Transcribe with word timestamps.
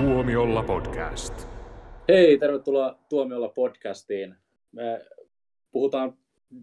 Tuomiolla 0.00 0.62
podcast. 0.62 1.48
Hei, 2.08 2.38
tervetuloa 2.38 2.98
Tuomiolla 3.08 3.48
podcastiin. 3.48 4.34
Me 4.72 5.06
puhutaan 5.70 6.18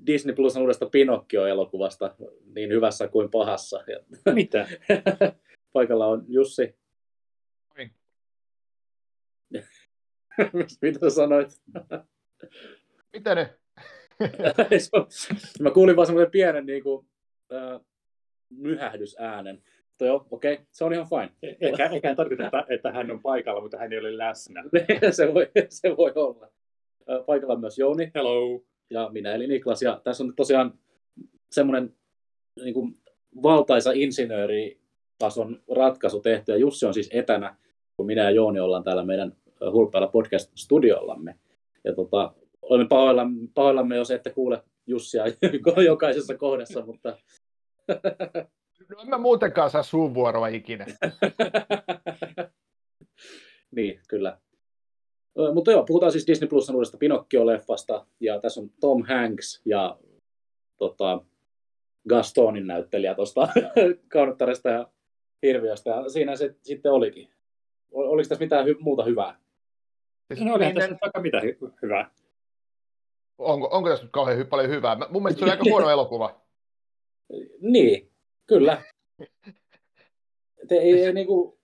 Disney 0.05 0.35
Plusan 0.35 0.61
uudesta 0.61 0.85
Pinokkio-elokuvasta 0.85 2.15
niin 2.55 2.69
hyvässä 2.69 3.07
kuin 3.07 3.31
pahassa. 3.31 3.83
Mitä? 4.33 4.67
Paikalla 5.73 6.07
on 6.07 6.25
Jussi. 6.27 6.75
Moi. 7.77 7.89
Mitä 10.81 10.99
sä 10.99 11.09
sanoit? 11.09 11.61
Mitä 13.13 13.35
ne? 13.35 13.53
Mä 15.61 15.71
kuulin 15.71 15.95
vaan 15.95 16.05
semmoinen 16.05 16.31
pienen 16.31 16.65
niin 16.65 16.83
kuin, 16.83 17.07
äh, 17.53 17.81
myhähdysäänen. 18.49 19.63
Mutta 19.97 20.05
joo, 20.05 20.27
okei, 20.31 20.53
okay, 20.53 20.65
se 20.71 20.83
on 20.83 20.93
ihan 20.93 21.07
fine. 21.09 21.55
Eikä, 21.61 21.85
eikä 21.85 22.15
tarkoita, 22.15 22.45
että, 22.45 22.65
että 22.69 22.91
hän 22.91 23.11
on 23.11 23.21
paikalla, 23.21 23.61
mutta 23.61 23.77
hän 23.77 23.93
ei 23.93 23.99
ole 23.99 24.17
läsnä. 24.17 24.63
se, 25.11 25.33
voi, 25.33 25.51
se 25.69 25.97
voi 25.97 26.11
olla. 26.15 26.47
Paikalla 27.25 27.53
on 27.53 27.59
myös 27.59 27.77
Jouni 27.77 28.11
Hello. 28.15 28.63
ja 28.89 29.09
minä 29.11 29.31
eli 29.31 29.47
Niklas. 29.47 29.81
Ja 29.81 30.01
tässä 30.03 30.23
on 30.23 30.33
tosiaan 30.35 30.73
semmoinen 31.51 31.93
niin 32.63 32.73
kuin, 32.73 32.97
valtaisa 33.43 33.91
insinööritason 33.91 35.61
ratkaisu 35.75 36.21
tehty. 36.21 36.51
Ja 36.51 36.57
Jussi 36.57 36.85
on 36.85 36.93
siis 36.93 37.09
etänä, 37.13 37.55
kun 37.97 38.05
minä 38.05 38.23
ja 38.23 38.31
Jouni 38.31 38.59
ollaan 38.59 38.83
täällä 38.83 39.05
meidän 39.05 39.33
hulppealla 39.71 40.07
podcast-studiollamme. 40.07 41.35
Ja 41.83 41.95
tota, 41.95 42.33
olemme 42.61 42.87
pahoillamme, 42.87 43.47
pahoillamme, 43.53 43.95
jos 43.95 44.11
ette 44.11 44.29
kuule 44.29 44.63
Jussia 44.87 45.23
jokaisessa 45.85 46.37
kohdassa, 46.37 46.85
mutta 46.85 47.17
No 48.89 49.01
en 49.01 49.09
mä 49.09 49.17
muutenkaan 49.17 49.69
saa 49.69 49.83
suun 49.83 50.13
vuoroa 50.13 50.47
ikinä. 50.47 50.85
niin, 53.75 53.99
kyllä. 54.09 54.37
Mutta 55.53 55.71
joo, 55.71 55.83
puhutaan 55.85 56.11
siis 56.11 56.27
Disney 56.27 56.49
Plusan 56.49 56.75
uudesta 56.75 56.97
Pinocchio-leffasta, 56.97 58.05
ja 58.19 58.39
tässä 58.39 58.61
on 58.61 58.69
Tom 58.79 59.03
Hanks 59.07 59.61
ja 59.65 59.99
tota, 60.77 61.21
Gastonin 62.09 62.67
näyttelijä 62.67 63.15
tuosta 63.15 63.47
Kaunottaresta 64.13 64.69
ja 64.69 64.87
Hirviöstä, 65.43 65.89
ja 65.89 66.09
siinä 66.09 66.35
se 66.35 66.55
sitten 66.61 66.91
olikin. 66.91 67.29
Ol- 67.91 68.07
Oliko 68.09 68.29
tässä 68.29 68.43
mitään 68.43 68.65
hy- 68.65 68.79
muuta 68.79 69.03
hyvää? 69.03 69.39
Siis 70.33 70.45
No 70.45 70.53
olihan 70.53 70.59
niin, 70.69 70.75
tässä 70.75 70.91
nyt 70.91 71.01
vaikka 71.01 71.21
mitä 71.21 71.39
hy- 71.39 71.71
hyvää. 71.81 72.11
onko, 73.37 73.67
onko 73.71 73.89
tässä 73.89 74.03
nyt 74.03 74.11
kauhean 74.11 74.39
hy- 74.39 74.47
paljon 74.47 74.69
hyvää? 74.69 74.95
Mä- 74.95 75.07
Mun 75.09 75.23
mielestä 75.23 75.39
se 75.39 75.45
oli 75.45 75.51
aika 75.57 75.63
huono 75.69 75.89
elokuva. 75.89 76.41
Niin, 77.61 78.06
kyllä. 78.47 78.81
Te, 80.67 80.75
ei, 80.75 81.05
ei, 81.05 81.13
niinku, 81.13 81.57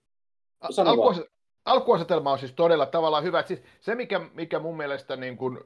Sano 0.70 0.96
vaan. 0.96 1.08
Alkuas, 1.08 1.28
alkuasetelma 1.64 2.32
on 2.32 2.38
siis 2.38 2.52
todella 2.52 2.86
tavallaan 2.86 3.24
hyvä. 3.24 3.40
Et 3.40 3.46
Siis 3.46 3.62
se, 3.80 3.94
mikä, 3.94 4.20
mikä 4.34 4.58
mun 4.58 4.76
mielestä 4.76 5.16
niin 5.16 5.36
kuin, 5.36 5.58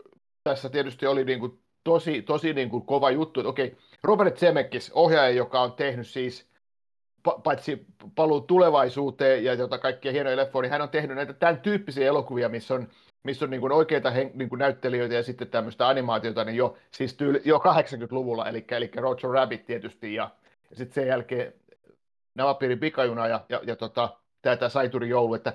tässä 0.45 0.69
tietysti 0.69 1.07
oli 1.07 1.25
niin 1.25 1.41
kuin, 1.41 1.59
tosi, 1.85 2.23
tosi 2.23 2.53
niin 2.53 2.71
kuin, 2.71 2.87
kova 2.87 3.11
juttu, 3.11 3.41
että 3.41 3.49
okei, 3.49 3.77
Robert 4.03 4.37
Zemeckis, 4.37 4.93
ohjaaja, 4.95 5.31
joka 5.31 5.61
on 5.61 5.73
tehnyt 5.73 6.07
siis 6.07 6.49
pa- 7.29 7.41
paitsi 7.43 7.87
paluu 8.15 8.41
tulevaisuuteen 8.41 9.45
ja 9.45 9.55
jota 9.55 9.79
kaikkia 9.79 10.13
hienoja 10.13 10.37
leffoja, 10.37 10.63
niin 10.63 10.73
hän 10.73 10.83
on 10.83 10.89
tehnyt 10.89 11.17
näitä 11.17 11.33
tämän 11.33 11.61
tyyppisiä 11.61 12.07
elokuvia, 12.07 12.49
missä 12.49 12.75
on, 12.75 12.89
missä 13.23 13.45
on 13.45 13.51
niin 13.51 13.61
kuin 13.61 13.73
oikeita 13.73 14.11
hen, 14.11 14.31
niin 14.35 14.49
kuin 14.49 14.59
näyttelijöitä 14.59 15.15
ja 15.15 15.23
sitten 15.23 15.49
tämmöistä 15.49 15.89
animaatiota, 15.89 16.45
niin 16.45 16.57
jo, 16.57 16.77
siis 16.91 17.15
tyyli, 17.15 17.41
jo 17.45 17.59
80-luvulla, 17.59 18.49
eli, 18.49 18.65
eli 18.71 18.91
Roger 18.97 19.31
Rabbit 19.31 19.65
tietysti, 19.65 20.15
ja, 20.15 20.31
ja 20.71 20.77
sitten 20.77 20.95
sen 20.95 21.07
jälkeen 21.07 21.53
Navapiirin 22.35 22.79
pikajuna 22.79 23.27
ja, 23.27 23.45
ja, 23.49 23.61
ja 23.67 23.77
tota, 23.77 24.17
tämä, 24.43 24.69
Saituri 24.69 25.09
joulu, 25.09 25.35
että 25.35 25.53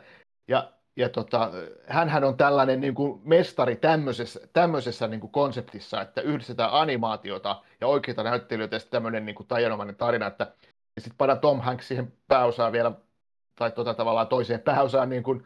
ja, 0.47 0.71
ja 0.95 1.09
tota, 1.09 1.51
hänhän 1.87 2.23
on 2.23 2.37
tällainen 2.37 2.81
niin 2.81 2.95
kuin 2.95 3.21
mestari 3.23 3.75
tämmöisessä, 3.75 4.39
tämmöisessä 4.53 5.07
niin 5.07 5.19
kuin 5.19 5.31
konseptissa, 5.31 6.01
että 6.01 6.21
yhdistetään 6.21 6.69
animaatiota 6.73 7.61
ja 7.81 7.87
oikeita 7.87 8.23
näyttelijöitä 8.23 8.75
ja 8.75 8.79
sitten 8.79 8.97
tämmöinen 8.97 9.25
niin 9.25 9.35
kuin 9.35 9.47
taianomainen 9.47 9.95
tarina, 9.95 10.27
että 10.27 10.53
ja 10.95 11.01
sitten 11.01 11.17
panan 11.17 11.39
Tom 11.39 11.61
Hanks 11.61 11.87
siihen 11.87 12.13
pääosaan 12.27 12.71
vielä, 12.71 12.91
tai 13.55 13.71
tota 13.71 13.93
tavallaan 13.93 14.27
toiseen 14.27 14.59
pääosaan, 14.59 15.09
niin 15.09 15.23
kuin, 15.23 15.45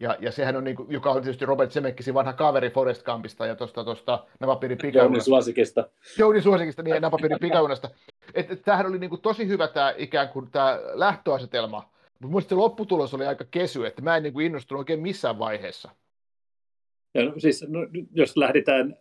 ja, 0.00 0.16
ja 0.20 0.32
sehän 0.32 0.56
on, 0.56 0.64
niin 0.64 0.76
kuin, 0.76 0.92
joka 0.92 1.10
on 1.10 1.22
tietysti 1.22 1.46
Robert 1.46 1.72
Zemeckisin 1.72 2.14
vanha 2.14 2.32
kaveri 2.32 2.70
Forest 2.70 3.02
Gumpista 3.02 3.46
ja 3.46 3.56
tuosta 3.56 3.84
tuosta 3.84 4.26
Navapiirin 4.40 4.78
Jouni 4.82 4.92
pikajunasta. 4.92 5.24
suosikista. 5.24 5.88
Jouni 6.18 6.42
Suosikista 6.42 6.82
niin 6.82 7.02
Napapiirin 7.02 7.38
pikaunasta. 7.40 7.90
Että 8.34 8.52
et, 8.52 8.62
tämähän 8.62 8.86
oli 8.86 8.98
niinku 8.98 9.16
tosi 9.16 9.48
hyvä 9.48 9.68
tämä 9.68 9.94
ikään 9.96 10.28
kuin 10.28 10.50
tämä 10.50 10.80
lähtöasetelma, 10.92 11.90
mutta 12.20 12.26
mielestäni 12.26 12.48
se 12.48 12.54
lopputulos 12.54 13.14
oli 13.14 13.26
aika 13.26 13.44
kesy, 13.50 13.86
että 13.86 14.02
mä 14.02 14.16
en 14.16 14.22
niinku 14.22 14.40
innostunut 14.40 14.78
oikein 14.78 15.00
missään 15.00 15.38
vaiheessa. 15.38 15.90
Ja 17.14 17.24
no, 17.24 17.32
siis, 17.38 17.64
no, 17.68 17.80
jos 18.12 18.36
lähdetään 18.36 18.96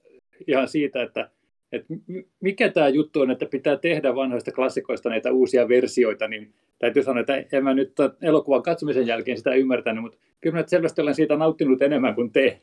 ihan 0.47 0.67
siitä, 0.67 1.01
että, 1.03 1.29
että 1.71 1.93
mikä 2.39 2.69
tämä 2.69 2.89
juttu 2.89 3.21
on, 3.21 3.31
että 3.31 3.45
pitää 3.45 3.77
tehdä 3.77 4.15
vanhoista 4.15 4.51
klassikoista 4.51 5.09
näitä 5.09 5.31
uusia 5.31 5.67
versioita, 5.67 6.27
niin 6.27 6.53
täytyy 6.79 7.03
sanoa, 7.03 7.21
että 7.21 7.57
en 7.57 7.63
mä 7.63 7.73
nyt 7.73 7.93
elokuvan 8.21 8.63
katsomisen 8.63 9.07
jälkeen 9.07 9.37
sitä 9.37 9.53
ymmärtänyt, 9.53 10.03
mutta 10.03 10.17
kyllä 10.41 10.55
mä 10.55 10.63
selvästi 10.67 11.01
olen 11.01 11.15
siitä 11.15 11.37
nauttinut 11.37 11.81
enemmän 11.81 12.15
kuin 12.15 12.31
te. 12.31 12.59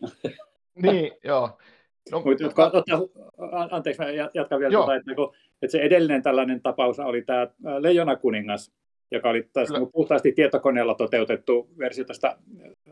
Niin, 0.83 1.12
joo. 1.25 1.59
No, 2.10 2.22
Mutta 2.25 2.43
jotka, 2.43 2.71
ottaa, 2.75 3.00
an- 3.38 3.69
anteeksi, 3.71 4.03
mä 4.03 4.09
jat- 4.09 4.31
jatkan 4.34 4.60
vielä, 4.60 4.72
Joo. 4.72 4.83
tuota, 4.83 4.97
että, 4.97 5.15
kun, 5.15 5.34
että 5.62 5.72
se 5.72 5.78
edellinen 5.78 6.22
tällainen 6.22 6.62
tapaus 6.62 6.99
oli 6.99 7.22
tämä 7.22 7.49
Leijona 7.78 8.17
kuningas, 8.17 8.72
joka 9.11 9.31
oli 9.31 9.49
taas 9.53 9.71
niin 9.71 9.93
puhtaasti 9.93 10.33
tietokoneella 10.33 10.94
toteutettu 10.94 11.69
versio 11.78 12.05
tästä 12.05 12.39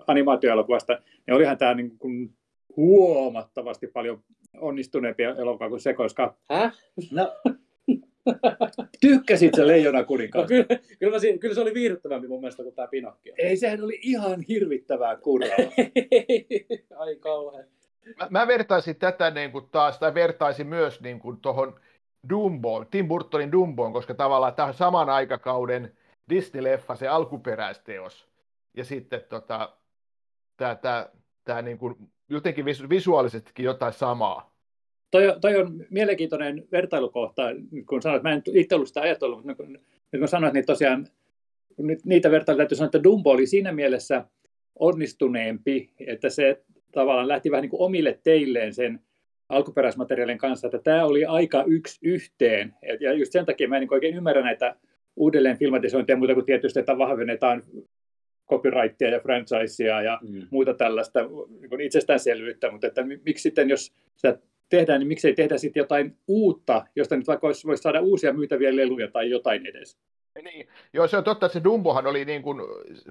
animaatioelokuvasta, 0.07 0.99
niin 1.27 1.35
olihan 1.35 1.59
tämä 1.59 1.75
niin 1.75 1.99
kuin 1.99 2.35
huomattavasti 2.77 3.87
paljon 3.87 4.23
onnistuneempi 4.61 5.23
elokuva 5.23 5.69
kuin 5.69 5.81
se, 5.81 5.95
koska 5.95 6.37
Häh? 6.51 6.73
no, 7.11 7.33
tykkäsit 9.01 9.55
se 9.55 9.67
Leijona 9.67 9.99
No, 9.99 10.05
kyllä, 10.47 10.65
kyllä, 10.99 11.13
mä, 11.13 11.39
kyllä 11.41 11.55
se 11.55 11.61
oli 11.61 11.75
viihdyttävämpi 11.75 12.29
mun 12.29 12.41
mielestä 12.41 12.63
kuin 12.63 12.75
tämä 12.75 12.89
Pinokkio. 12.89 13.35
Ei, 13.39 13.57
sehän 13.57 13.85
oli 13.85 13.99
ihan 14.03 14.41
hirvittävää 14.49 15.17
kuraa. 15.17 15.57
Ai 16.97 17.17
kauhean. 17.17 17.65
mä, 18.21 18.27
mä 18.31 18.47
vertaisin 18.47 18.97
tätä 18.97 19.31
niin 19.31 19.53
kuin 19.53 19.65
taas, 19.73 19.99
tai 19.99 20.15
vertaisin 20.15 20.67
myös 20.67 21.01
niin 21.01 21.19
kuin 21.19 21.41
tuohon 21.41 21.81
Dumboon, 22.29 22.87
Tim 22.91 23.09
Burtonin 23.09 23.53
Dumboon, 23.53 23.93
koska 23.93 24.15
tavallaan 24.15 24.55
tämä 24.55 24.69
on 24.69 24.75
saman 24.75 25.11
aikakauden 25.11 25.93
Disney-leffa, 26.31 26.97
se 26.97 27.09
alkuperäisteos. 27.09 28.29
Ja 28.77 28.85
sitten 28.85 29.21
tota, 29.29 29.77
tämä, 30.57 30.75
tämä, 30.75 31.09
tämä 31.45 31.63
niin 31.63 31.79
kuin, 31.79 31.95
jotenkin 32.29 32.65
visu- 32.65 32.89
visuaalisestikin 32.89 33.65
jotain 33.65 33.93
samaa. 33.93 34.55
toi, 35.11 35.37
toi 35.41 35.57
on 35.57 35.85
mielenkiintoinen 35.91 36.69
vertailukohta, 36.73 37.43
kun 37.89 38.03
sanoit, 38.03 38.23
mä 38.23 38.33
en 38.33 38.43
itse 38.55 38.75
ollut 38.75 38.89
sitä 38.89 39.01
ajatellut, 39.01 39.45
mutta 39.45 39.63
nyt 39.63 40.21
kun, 40.21 40.29
sanoit, 40.29 40.55
niin 40.55 40.67
tosiaan 40.67 41.09
nyt 41.79 42.05
niitä 42.05 42.31
vertailuja 42.31 42.63
täytyy 42.63 42.77
sanoa, 42.77 42.87
että 42.87 43.03
Dumbo 43.03 43.31
oli 43.31 43.47
siinä 43.47 43.73
mielessä 43.73 44.25
onnistuneempi, 44.79 45.91
että 46.07 46.31
se 46.31 46.65
tavallaan 46.93 47.29
lähti 47.29 47.51
vähän 47.51 47.63
niin 47.63 47.71
kuin 47.71 47.83
omille 47.83 48.19
teilleen 48.23 48.75
sen 48.75 49.01
alkuperäismateriaalin 49.49 50.39
kanssa, 50.39 50.67
että 50.67 50.79
tämä 50.79 51.05
oli 51.05 51.25
aika 51.25 51.65
yksi 51.67 51.99
yhteen. 52.03 52.75
Ja 53.01 53.13
just 53.13 53.33
sen 53.33 53.47
takia 53.47 53.69
mä 53.69 53.77
en 53.77 53.81
niin 53.81 53.95
oikein 53.95 54.17
ymmärrä 54.17 54.43
näitä 54.43 54.77
uudelleen 55.17 55.59
filmatisointeja 55.59 56.17
muuta 56.17 56.35
kuin 56.35 56.47
tietysti, 56.47 56.81
että 56.81 56.99
vahvennetaan 56.99 57.63
copyrightia 58.51 59.09
ja 59.11 59.21
franchisea 59.21 60.03
ja 60.03 60.19
Mm. 60.23 60.43
muuta 60.51 60.75
tällaista 60.75 61.21
niin 61.71 61.81
itsestäänselvyyttä, 61.81 62.71
mutta 62.71 62.87
että 62.87 63.03
mi- 63.03 63.21
miksi 63.25 63.43
sitten, 63.43 63.69
jos 63.69 63.93
sitä 64.17 64.39
tehdään, 64.69 65.01
niin 65.01 65.09
miksei 65.09 65.35
tehdä 65.35 65.59
sitten 65.59 65.81
jotain 65.81 66.17
uutta, 66.29 66.87
josta 66.97 67.17
nyt 67.17 67.27
vaikka 67.27 67.47
olisi, 67.47 67.67
voisi 67.67 67.83
saada 67.83 68.01
uusia 68.01 68.33
myytäviä 68.33 68.77
leluja 68.77 69.09
tai 69.11 69.31
jotain 69.31 69.67
edes. 69.67 69.99
Niin, 70.43 70.69
joo, 70.93 71.09
se 71.09 71.17
on 71.17 71.25
totta, 71.25 71.47
että 71.47 71.59
se 71.59 71.65
Dumbohan 71.65 72.07
oli 72.07 72.25
niin 72.25 72.43
kuin, 72.43 72.61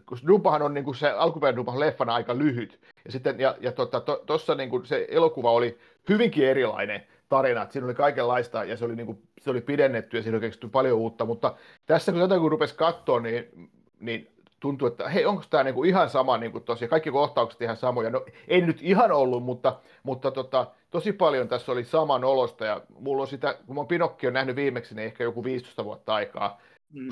kun 0.06 0.18
Dumbohan 0.28 0.62
on 0.62 0.74
niin 0.74 0.84
kuin 0.84 0.96
se 0.96 1.10
alkuperäinen 1.10 1.56
Dumbohan 1.56 1.80
leffana 1.80 2.14
aika 2.14 2.38
lyhyt. 2.38 2.80
Ja 3.06 3.12
sitten, 3.12 3.40
ja, 3.40 3.56
ja 3.60 3.72
tuossa 3.72 4.00
to, 4.00 4.24
tossa 4.26 4.56
niin 4.56 4.70
kuin 4.70 4.86
se 4.86 5.08
elokuva 5.10 5.52
oli 5.52 5.78
hyvinkin 6.10 6.48
erilainen 6.48 7.04
tarina, 7.30 7.68
siinä 7.70 7.86
oli 7.86 7.96
kaikenlaista 7.96 8.64
ja 8.64 8.78
se 8.78 8.86
oli, 8.86 8.96
niin 8.96 9.06
kuin, 9.06 9.22
se 9.42 9.50
oli 9.50 9.62
pidennetty 9.62 10.18
ja 10.18 10.24
siinä 10.24 10.38
oli 10.38 10.70
paljon 10.72 10.98
uutta, 10.98 11.26
mutta 11.26 11.56
tässä 11.86 12.12
kun 12.12 12.22
tätä 12.22 12.40
kun 12.40 12.52
rupesi 12.52 12.76
katsoa, 12.76 13.20
niin, 13.20 13.70
niin 14.00 14.34
tuntui, 14.60 14.88
että 14.88 15.10
hei, 15.10 15.26
onko 15.26 15.44
tämä 15.50 15.64
niin 15.64 15.76
kuin 15.76 15.90
ihan 15.90 16.10
sama 16.10 16.38
niin 16.38 16.52
kuin 16.52 16.64
tosiaan, 16.64 16.90
kaikki 16.90 17.12
kohtaukset 17.12 17.62
ihan 17.62 17.78
samoja. 17.78 18.10
No 18.10 18.26
ei 18.48 18.62
nyt 18.62 18.78
ihan 18.82 19.12
ollut, 19.12 19.44
mutta, 19.44 19.80
mutta 20.04 20.32
tota, 20.32 20.68
tosi 20.92 21.14
paljon 21.14 21.48
tässä 21.48 21.72
oli 21.72 21.84
saman 21.84 22.24
olosta. 22.24 22.66
Ja 22.66 22.82
mulla 23.00 23.22
on 23.22 23.28
sitä, 23.28 23.58
kun 23.68 23.76
mä 23.76 23.80
oon 23.80 23.88
Pinokki 23.88 24.28
on 24.28 24.34
nähnyt 24.34 24.56
viimeksi, 24.56 24.96
niin 24.96 25.06
ehkä 25.06 25.24
joku 25.24 25.44
15 25.44 25.86
vuotta 25.86 26.14
aikaa, 26.14 26.62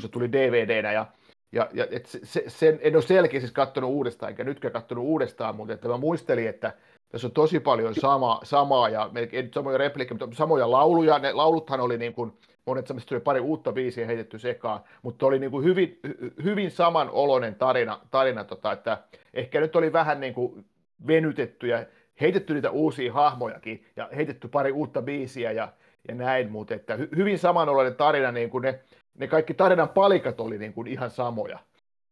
se 0.02 0.08
tuli 0.08 0.32
DVDnä 0.32 0.92
ja, 0.92 1.08
ja, 1.52 1.70
ja 1.74 1.88
et 1.92 2.06
se, 2.06 2.20
se, 2.24 2.44
sen 2.48 2.80
en 2.82 2.96
ole 2.96 3.02
selkeä 3.02 3.40
siis 3.40 3.52
katsonut 3.52 3.90
uudestaan, 3.90 4.30
enkä 4.30 4.44
nytkään 4.44 4.74
katsonut 4.74 5.06
uudestaan, 5.06 5.56
mutta 5.56 5.74
että 5.74 5.88
mä 5.88 5.98
muistelin, 5.98 6.48
että 6.48 6.74
tässä 7.10 7.28
on 7.28 7.32
tosi 7.32 7.60
paljon 7.60 7.96
sama, 7.96 8.40
samaa 8.44 8.90
ja 8.90 9.10
melkein 9.12 9.52
samoja 9.54 9.78
repliikkejä, 9.78 10.18
mutta 10.20 10.36
samoja 10.36 10.72
lauluja. 10.72 11.20
Ne 11.20 11.34
lauluthan 11.34 11.80
oli 11.80 11.98
niin 11.98 12.14
kuin 12.14 12.34
monet 12.66 12.88
semmoista 12.88 13.10
tuli 13.10 13.20
pari 13.20 13.40
uutta 13.40 13.72
biisiä 13.72 14.06
heitetty 14.06 14.40
sekaan, 14.40 14.80
mutta 15.02 15.26
oli 15.26 15.40
niin 15.40 15.52
kuin 15.52 15.66
hyvin, 15.66 16.00
hyvin 16.44 16.72
samanoloinen 16.72 17.56
tarina, 17.56 18.00
tarina 18.12 18.44
tota, 18.44 18.72
että 18.72 18.98
ehkä 19.34 19.60
nyt 19.60 19.76
oli 19.76 19.94
vähän 19.94 20.20
niin 20.20 20.34
kuin 20.34 20.66
venytetty 21.08 21.68
ja 21.68 21.86
heitetty 22.22 22.54
niitä 22.54 22.72
uusia 22.72 23.14
hahmojakin 23.14 23.86
ja 23.96 24.10
heitetty 24.16 24.48
pari 24.48 24.72
uutta 24.72 25.02
biisiä 25.02 25.52
ja, 25.52 25.74
ja 26.08 26.16
näin, 26.16 26.52
mutta 26.52 26.74
että 26.74 26.96
hy, 26.96 27.10
hyvin 27.16 27.40
samanoloinen 27.40 27.96
tarina, 27.96 28.32
niin 28.32 28.50
kuin 28.50 28.62
ne, 28.62 28.80
ne 29.18 29.28
kaikki 29.28 29.54
tarinan 29.54 29.90
palikat 29.90 30.40
oli 30.40 30.58
niin 30.58 30.74
kuin 30.74 30.88
ihan 30.88 31.10
samoja. 31.10 31.60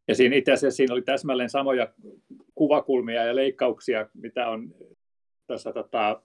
Ja 0.08 0.14
siinä 0.14 0.36
itse 0.36 0.52
asiassa 0.52 0.76
siinä 0.76 0.94
oli 0.94 1.02
täsmälleen 1.02 1.50
samoja 1.50 1.88
kuvakulmia 2.54 3.24
ja 3.24 3.36
leikkauksia, 3.36 4.06
mitä 4.14 4.48
on 4.48 4.74
tässä 5.46 5.72
tota, 5.72 6.22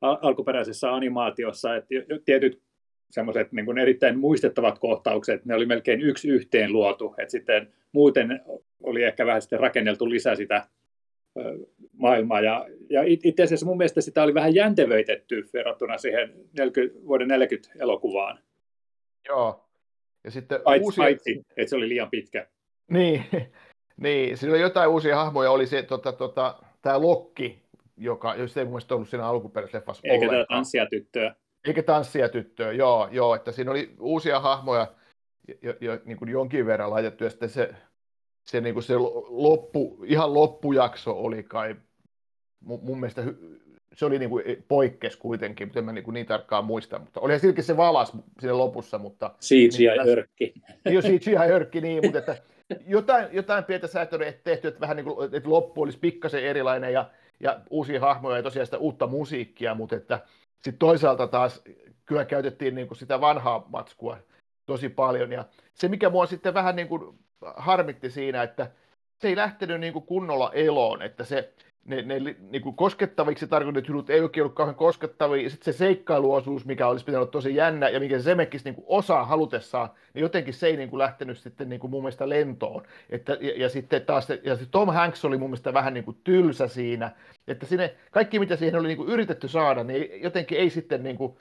alkuperäisessä 0.00 0.94
animaatiossa, 0.94 1.76
että 1.76 1.88
tietyt 2.24 2.62
semmoiset 3.10 3.52
niin 3.52 3.78
erittäin 3.78 4.18
muistettavat 4.18 4.78
kohtaukset, 4.78 5.44
ne 5.44 5.54
oli 5.54 5.66
melkein 5.66 6.00
yksi 6.00 6.28
yhteen 6.28 6.72
luotu, 6.72 7.14
että 7.18 7.32
sitten 7.32 7.72
muuten 7.92 8.40
oli 8.82 9.02
ehkä 9.02 9.26
vähän 9.26 9.42
sitten 9.42 9.60
rakenneltu 9.60 10.10
lisää 10.10 10.36
sitä 10.36 10.66
maailmaa. 11.92 12.40
Ja, 12.40 12.66
ja 12.90 13.02
itse 13.06 13.42
asiassa 13.42 13.66
mun 13.66 13.76
mielestä 13.76 14.00
sitä 14.00 14.22
oli 14.22 14.34
vähän 14.34 14.54
jäntevöitetty 14.54 15.48
verrattuna 15.52 15.98
siihen 15.98 16.32
40, 16.58 17.06
vuoden 17.06 17.28
40 17.28 17.72
elokuvaan. 17.80 18.38
Joo. 19.28 19.68
Ja 20.24 20.30
sitten 20.30 20.60
paitsi, 20.64 20.84
uusia... 20.84 21.04
paitsi, 21.04 21.42
että 21.56 21.70
se 21.70 21.76
oli 21.76 21.88
liian 21.88 22.10
pitkä. 22.10 22.46
Niin, 22.90 23.24
niin 24.02 24.36
siinä 24.36 24.54
oli 24.54 24.62
jotain 24.62 24.90
uusia 24.90 25.16
hahmoja, 25.16 25.50
oli 25.50 25.66
se 25.66 25.82
tota, 25.82 26.12
tota, 26.12 26.58
tämä 26.82 27.02
Lokki, 27.02 27.62
joka, 27.96 28.34
jos 28.34 28.56
ei 28.56 28.64
mun 28.64 28.72
mielestä 28.72 28.94
ollut 28.94 29.08
siinä 29.08 29.26
alkuperäisessä 29.26 29.78
leffassa 29.78 30.02
Eikä 30.04 30.28
tämä 30.28 30.44
tanssia 30.48 30.86
tyttöä. 30.86 31.34
Eikä 31.64 31.82
tanssia 31.82 32.28
tyttöä, 32.28 32.72
joo, 32.72 33.08
joo, 33.10 33.34
että 33.34 33.52
siinä 33.52 33.70
oli 33.70 33.94
uusia 34.00 34.40
hahmoja 34.40 34.86
jo, 35.62 35.74
jo, 35.80 35.98
niin 36.04 36.18
kuin 36.18 36.28
jonkin 36.28 36.66
verran 36.66 36.90
laitettu, 36.90 37.24
ja 37.24 37.30
sitten 37.30 37.48
se, 37.48 37.74
se, 38.44 38.60
niin 38.60 38.74
kuin 38.74 38.84
se 38.84 38.94
loppu, 39.28 40.04
ihan 40.06 40.34
loppujakso 40.34 41.12
oli 41.12 41.42
kai 41.42 41.76
mun, 42.60 42.80
mun 42.82 43.00
mielestä 43.00 43.22
se 43.94 44.06
oli 44.06 44.18
niin 44.18 44.30
kuin 44.30 44.64
poikkes 44.68 45.16
kuitenkin, 45.16 45.68
mutta 45.68 45.78
en 45.78 45.84
mä 45.84 45.92
niin, 45.92 46.04
kuin 46.04 46.14
niin 46.14 46.26
tarkkaan 46.26 46.64
muista. 46.64 46.98
Mutta 46.98 47.20
olihan 47.20 47.40
silläkin 47.40 47.64
se 47.64 47.76
valas 47.76 48.12
siinä 48.40 48.58
lopussa, 48.58 48.98
mutta... 48.98 49.30
CGI-örkki. 49.40 50.52
Niin, 50.84 50.94
jo 50.94 51.00
CGI-örkki, 51.00 51.80
niin, 51.80 52.04
mutta 52.04 52.18
että 52.18 52.36
jotain, 52.86 53.26
jotain 53.32 53.64
pientä 53.64 53.86
säätöä 53.86 54.32
tehty, 54.44 54.68
että 54.68 54.80
vähän 54.80 54.96
niin 54.96 55.04
kuin, 55.04 55.34
että 55.34 55.50
loppu 55.50 55.82
olisi 55.82 55.98
pikkasen 55.98 56.44
erilainen 56.44 56.92
ja, 56.92 57.10
ja 57.40 57.60
uusia 57.70 58.00
hahmoja 58.00 58.36
ja 58.36 58.42
tosiaan 58.42 58.66
sitä 58.66 58.78
uutta 58.78 59.06
musiikkia, 59.06 59.74
mutta 59.74 59.96
että 59.96 60.20
sitten 60.54 60.78
toisaalta 60.78 61.26
taas 61.26 61.62
kyllä 62.06 62.24
käytettiin 62.24 62.74
niin 62.74 62.88
kuin 62.88 62.98
sitä 62.98 63.20
vanhaa 63.20 63.66
matskua 63.68 64.18
tosi 64.66 64.88
paljon. 64.88 65.32
Ja 65.32 65.44
se, 65.74 65.88
mikä 65.88 66.10
mua 66.10 66.26
sitten 66.26 66.54
vähän 66.54 66.76
niin 66.76 66.88
kuin 66.88 67.18
harmitti 67.56 68.10
siinä, 68.10 68.42
että 68.42 68.70
se 69.18 69.28
ei 69.28 69.36
lähtenyt 69.36 69.80
niin 69.80 69.92
kuin 69.92 70.06
kunnolla 70.06 70.50
eloon, 70.52 71.02
että 71.02 71.24
se, 71.24 71.52
ne, 71.84 72.02
ne 72.02 72.36
niin 72.50 72.62
kuin 72.62 72.76
koskettaviksi 72.76 73.46
tarkoitetut 73.46 73.88
jutut 73.88 74.10
ei 74.10 74.20
oikein 74.20 74.42
ollut 74.42 74.54
kauhean 74.54 74.74
koskettavia, 74.74 75.42
ja 75.42 75.50
sitten 75.50 75.74
se 75.74 75.78
seikkailuosuus, 75.78 76.64
mikä 76.64 76.88
olisi 76.88 77.04
pitänyt 77.04 77.22
olla 77.22 77.30
tosi 77.30 77.54
jännä, 77.54 77.88
ja 77.88 78.00
mikä 78.00 78.18
se 78.18 78.24
Zemeckis 78.24 78.64
niin 78.64 78.74
osaa 78.86 79.24
halutessaan, 79.24 79.88
niin 80.14 80.22
jotenkin 80.22 80.54
se 80.54 80.66
ei 80.66 80.76
niin 80.76 80.90
kuin 80.90 80.98
lähtenyt 80.98 81.38
sitten 81.38 81.68
niin 81.68 81.80
kuin 81.80 81.90
mun 81.90 82.02
mielestä 82.02 82.28
lentoon. 82.28 82.82
Että, 83.10 83.38
ja, 83.40 83.52
ja, 83.56 83.68
sitten 83.68 84.02
taas, 84.02 84.28
ja 84.42 84.56
se 84.56 84.66
Tom 84.70 84.88
Hanks 84.88 85.24
oli 85.24 85.38
mun 85.38 85.50
mielestä 85.50 85.74
vähän 85.74 85.94
niin 85.94 86.04
kuin 86.04 86.16
tylsä 86.24 86.68
siinä, 86.68 87.10
että 87.48 87.66
sinne, 87.66 87.94
kaikki 88.10 88.38
mitä 88.38 88.56
siihen 88.56 88.80
oli 88.80 88.88
niin 88.88 88.98
kuin 88.98 89.08
yritetty 89.08 89.48
saada, 89.48 89.84
niin 89.84 90.22
jotenkin 90.22 90.58
ei 90.58 90.70
sitten 90.70 91.02
niin 91.02 91.16
kuin 91.16 91.36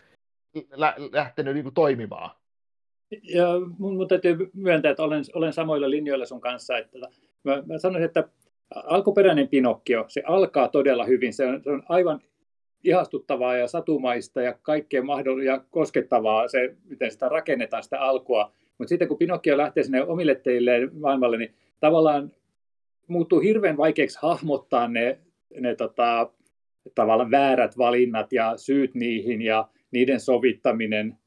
lä, 0.71 0.95
lähtenyt 1.11 1.53
niin 1.53 1.63
kuin 1.63 1.75
toimimaan. 1.75 2.31
Ja 3.23 3.47
mun, 3.77 3.95
mun 3.95 4.07
täytyy 4.07 4.51
myöntää, 4.53 4.91
että 4.91 5.03
olen, 5.03 5.23
olen 5.33 5.53
samoilla 5.53 5.89
linjoilla 5.89 6.25
sun 6.25 6.41
kanssa, 6.41 6.77
että 6.77 6.99
mä, 7.43 7.63
mä 7.65 7.77
sanoisin, 7.77 8.05
että 8.05 8.27
alkuperäinen 8.75 9.47
Pinokkio, 9.47 10.05
se 10.07 10.23
alkaa 10.25 10.67
todella 10.67 11.05
hyvin. 11.05 11.33
Se 11.33 11.45
on, 11.45 11.63
se 11.63 11.69
on 11.69 11.83
aivan 11.89 12.21
ihastuttavaa 12.83 13.57
ja 13.57 13.67
satumaista 13.67 14.41
ja 14.41 14.53
kaikkea 14.61 15.03
mahdollista 15.03 15.51
ja 15.51 15.63
koskettavaa 15.69 16.47
se, 16.47 16.75
miten 16.89 17.11
sitä 17.11 17.29
rakennetaan 17.29 17.83
sitä 17.83 17.99
alkua. 17.99 18.51
Mutta 18.77 18.89
sitten 18.89 19.07
kun 19.07 19.17
Pinokkio 19.17 19.57
lähtee 19.57 19.83
sinne 19.83 20.03
omille 20.03 20.35
teille 20.35 20.71
maailmalle, 20.93 21.37
niin 21.37 21.53
tavallaan 21.79 22.31
muuttuu 23.07 23.39
hirveän 23.39 23.77
vaikeaksi 23.77 24.19
hahmottaa 24.21 24.87
ne, 24.87 25.19
ne 25.59 25.75
tota, 25.75 26.29
tavallaan 26.95 27.31
väärät 27.31 27.77
valinnat 27.77 28.33
ja 28.33 28.53
syyt 28.57 28.95
niihin 28.95 29.41
ja 29.41 29.67
niiden 29.91 30.19
sovittaminen. 30.19 31.17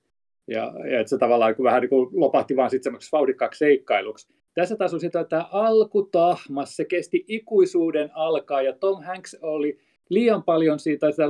Ja, 0.47 0.73
ja 0.91 1.01
että 1.01 1.11
se 1.11 1.19
tavallaan 1.19 1.55
vähän 1.63 1.81
niin 1.81 1.91
kuin 1.91 2.09
lopahti 2.13 2.57
vaan 2.57 2.71
sitten 2.71 2.85
semmoiseksi 2.85 3.13
vauhdikkaaksi 3.13 3.59
seikkailuksi. 3.59 4.35
Tässä 4.55 4.77
taas 4.77 4.95
on 4.95 5.01
sitä, 5.01 5.21
että 5.21 5.45
alkutahmas, 5.53 6.77
se 6.77 6.85
kesti 6.85 7.25
ikuisuuden 7.29 8.11
alkaa 8.15 8.63
ja 8.63 8.73
Tom 8.73 9.03
Hanks 9.03 9.37
oli 9.43 9.79
liian 10.09 10.43
paljon 10.43 10.79
siitä, 10.79 11.09
että 11.09 11.23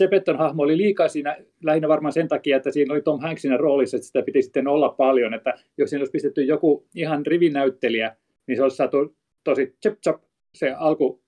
Jepetton 0.00 0.38
hahmo 0.38 0.62
oli 0.62 0.76
liikaa 0.76 1.08
siinä, 1.08 1.36
lähinnä 1.62 1.88
varmaan 1.88 2.12
sen 2.12 2.28
takia, 2.28 2.56
että 2.56 2.70
siinä 2.70 2.94
oli 2.94 3.02
Tom 3.02 3.20
Hanksin 3.20 3.60
roolissa, 3.60 3.96
että 3.96 4.06
sitä 4.06 4.22
piti 4.22 4.42
sitten 4.42 4.68
olla 4.68 4.88
paljon, 4.88 5.34
että 5.34 5.54
jos 5.78 5.90
siinä 5.90 6.00
olisi 6.00 6.12
pistetty 6.12 6.42
joku 6.42 6.86
ihan 6.94 7.26
rivinäyttelijä, 7.26 8.16
niin 8.46 8.56
se 8.56 8.62
olisi 8.62 8.76
saatu 8.76 9.16
tosi 9.44 9.76
chip 9.82 10.00
chop 10.00 10.22
se 10.54 10.70
alku 10.70 11.22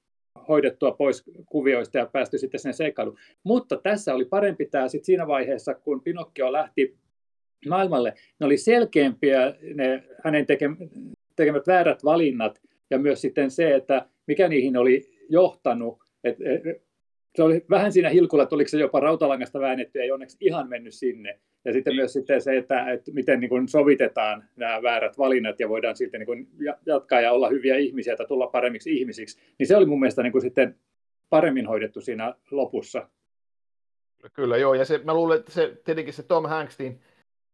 hoidettua 0.48 0.92
pois 0.92 1.24
kuvioista 1.46 1.98
ja 1.98 2.06
päästy 2.06 2.38
sitten 2.38 2.60
sen 2.60 2.74
seikkailuun. 2.74 3.18
Mutta 3.42 3.76
tässä 3.76 4.14
oli 4.14 4.24
parempi 4.24 4.66
tämä 4.66 4.88
sitten 4.88 5.06
siinä 5.06 5.26
vaiheessa, 5.26 5.74
kun 5.74 6.02
Pinokkio 6.02 6.52
lähti 6.52 6.96
maailmalle, 7.68 8.14
ne 8.40 8.46
oli 8.46 8.56
selkeämpiä 8.56 9.54
ne 9.74 10.02
hänen 10.24 10.46
tekemät 11.36 11.66
väärät 11.66 12.04
valinnat 12.04 12.60
ja 12.90 12.98
myös 12.98 13.20
sitten 13.20 13.50
se, 13.50 13.74
että 13.74 14.06
mikä 14.26 14.48
niihin 14.48 14.76
oli 14.76 15.02
johtanut. 15.28 15.98
Et, 16.24 16.36
se 17.34 17.42
oli 17.42 17.64
vähän 17.70 17.92
siinä 17.92 18.08
hilkulla, 18.08 18.42
että 18.42 18.54
oliko 18.54 18.68
se 18.68 18.78
jopa 18.78 19.00
rautalangasta 19.00 19.60
väännetty, 19.60 20.00
ei 20.00 20.12
onneksi 20.12 20.36
ihan 20.40 20.68
mennyt 20.68 20.94
sinne. 20.94 21.40
Ja 21.64 21.72
sitten 21.72 21.90
niin. 21.90 22.00
myös 22.00 22.12
sitten 22.12 22.40
se, 22.40 22.56
että, 22.56 22.92
että 22.92 23.12
miten 23.12 23.40
niin 23.40 23.48
kuin 23.48 23.68
sovitetaan 23.68 24.44
nämä 24.56 24.82
väärät 24.82 25.18
valinnat 25.18 25.60
ja 25.60 25.68
voidaan 25.68 25.96
sitten 25.96 26.20
niin 26.20 26.26
kuin 26.26 26.48
jatkaa 26.86 27.20
ja 27.20 27.32
olla 27.32 27.48
hyviä 27.48 27.76
ihmisiä 27.76 28.16
tai 28.16 28.26
tulla 28.26 28.46
paremmiksi 28.46 28.96
ihmisiksi. 28.96 29.40
Niin 29.58 29.66
se 29.66 29.76
oli 29.76 29.86
mun 29.86 30.00
mielestä 30.00 30.22
niin 30.22 30.32
kuin 30.32 30.42
sitten 30.42 30.76
paremmin 31.30 31.66
hoidettu 31.66 32.00
siinä 32.00 32.34
lopussa. 32.50 33.08
Kyllä 34.32 34.56
joo, 34.56 34.74
ja 34.74 34.84
se, 34.84 35.00
mä 35.04 35.14
luulen, 35.14 35.38
että 35.38 35.52
se, 35.52 35.76
tietenkin 35.84 36.14
se 36.14 36.22
Tom 36.22 36.44
Hanks, 36.44 36.78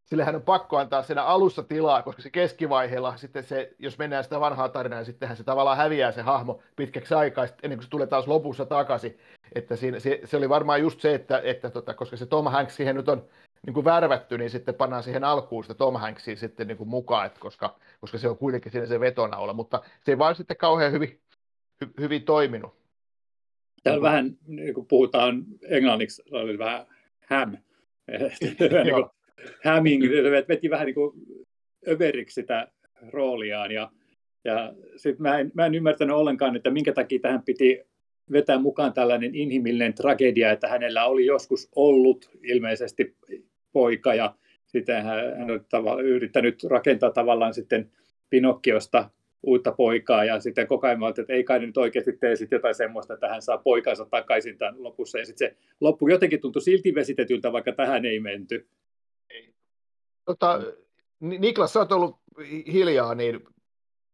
sillehän 0.05 0.35
on 0.35 0.43
pakko 0.43 0.79
antaa 0.79 1.03
siinä 1.03 1.25
alussa 1.25 1.63
tilaa, 1.63 2.03
koska 2.03 2.23
se 2.23 2.31
keskivaiheella, 2.31 3.17
sitten 3.17 3.45
se, 3.45 3.75
jos 3.79 3.99
mennään 3.99 4.25
sitä 4.25 4.41
vanhaa 4.41 4.69
tarinaa, 4.69 4.99
niin 4.99 5.07
sittenhän 5.07 5.37
se 5.37 5.45
tavallaan 5.45 5.77
häviää 5.77 6.13
se 6.13 6.23
hahmo 6.23 6.63
pitkäksi 6.77 7.15
aikaa, 7.15 7.47
ennen 7.63 7.79
kuin 7.79 7.85
se 7.85 7.91
tulee 7.91 8.07
taas 8.07 8.29
lopussa 8.29 8.67
takaisin. 8.67 9.19
Että 9.55 9.77
siinä, 9.77 10.01
se, 10.01 10.21
se, 10.25 10.37
oli 10.37 10.49
varmaan 10.49 10.81
just 10.81 11.01
se, 11.01 11.15
että, 11.15 11.41
että 11.45 11.71
tota, 11.71 11.95
koska 11.95 12.17
se 12.17 12.27
Tom 12.27 12.47
Hanks 12.47 12.77
siihen 12.77 12.97
nyt 12.97 13.09
on 13.09 13.29
niin 13.67 13.75
kuin 13.75 13.85
värvätty, 13.85 14.39
niin 14.39 14.51
sitten 14.51 14.75
pannaan 14.75 15.03
siihen 15.03 15.25
alkuun 15.25 15.65
sitä 15.65 15.75
Tom 15.75 15.97
Hanksia 15.97 16.37
sitten 16.37 16.67
niin 16.67 16.79
kuin 16.79 16.89
mukaan, 16.89 17.27
että 17.27 17.41
koska, 17.41 17.77
koska 18.01 18.19
se 18.19 18.29
on 18.29 18.39
kuitenkin 18.39 18.73
siinä 18.73 18.87
se 18.87 19.01
vetona 19.01 19.37
olla, 19.37 19.53
mutta 19.53 19.83
se 20.05 20.13
ei 20.13 20.19
vaan 20.19 20.35
sitten 20.35 20.57
kauhean 20.57 20.93
hyvin, 20.93 21.21
hy, 21.81 21.91
hyvin 22.01 22.23
toiminut. 22.23 22.75
Täällä 23.83 24.03
vähän, 24.03 24.37
niin 24.47 24.75
kuin 24.75 24.87
puhutaan 24.87 25.45
englanniksi, 25.63 26.23
oli 26.31 26.59
vähän 26.59 26.87
ham. 27.31 27.51
niin 28.85 28.95
Hamming 29.65 30.03
veti 30.49 30.71
vähän 30.71 30.87
niin 30.87 30.95
kuin 30.95 31.13
överiksi 31.89 32.35
sitä 32.35 32.69
rooliaan 33.13 33.73
ja, 33.73 33.91
ja 34.45 34.73
sit 34.97 35.19
mä, 35.19 35.39
en, 35.39 35.51
mä 35.55 35.67
en 35.67 35.75
ymmärtänyt 35.75 36.17
ollenkaan, 36.17 36.57
että 36.57 36.71
minkä 36.71 36.93
takia 36.93 37.21
tähän 37.21 37.43
piti 37.43 37.81
vetää 38.33 38.59
mukaan 38.59 38.93
tällainen 38.93 39.35
inhimillinen 39.35 39.95
tragedia, 39.95 40.51
että 40.51 40.69
hänellä 40.69 41.05
oli 41.05 41.27
joskus 41.27 41.69
ollut 41.77 42.31
ilmeisesti 42.43 43.17
poika 43.73 44.15
ja 44.15 44.35
sitten 44.67 45.03
hän, 45.03 45.19
on 45.73 46.05
yrittänyt 46.05 46.65
rakentaa 46.65 47.11
tavallaan 47.11 47.55
sitten 47.55 47.91
Pinokkiosta 48.31 49.11
uutta 49.43 49.73
poikaa 49.73 50.25
ja 50.25 50.41
sitten 50.41 50.67
koko 50.67 50.87
ajan 50.87 51.01
että 51.19 51.33
ei 51.33 51.45
kai 51.45 51.59
nyt 51.59 51.77
oikeasti 51.77 52.13
tee 52.13 52.37
sitten 52.37 52.57
jotain 52.57 52.75
semmoista, 52.75 53.15
että 53.15 53.29
hän 53.29 53.43
saa 53.43 53.59
poikansa 53.59 54.05
takaisin 54.05 54.59
tämän 54.59 54.83
lopussa 54.83 55.19
ja 55.19 55.27
sitten 55.27 55.49
se 55.49 55.57
loppu 55.81 56.09
jotenkin 56.09 56.41
tuntui 56.41 56.63
silti 56.63 56.95
vesitetyltä, 56.95 57.53
vaikka 57.53 57.73
tähän 57.73 58.05
ei 58.05 58.21
menty. 58.21 58.67
Tota, 60.25 60.61
Niklas, 61.21 61.73
sä 61.73 61.79
oot 61.79 61.93
ollut 61.93 62.17
hiljaa, 62.73 63.15
niin 63.15 63.45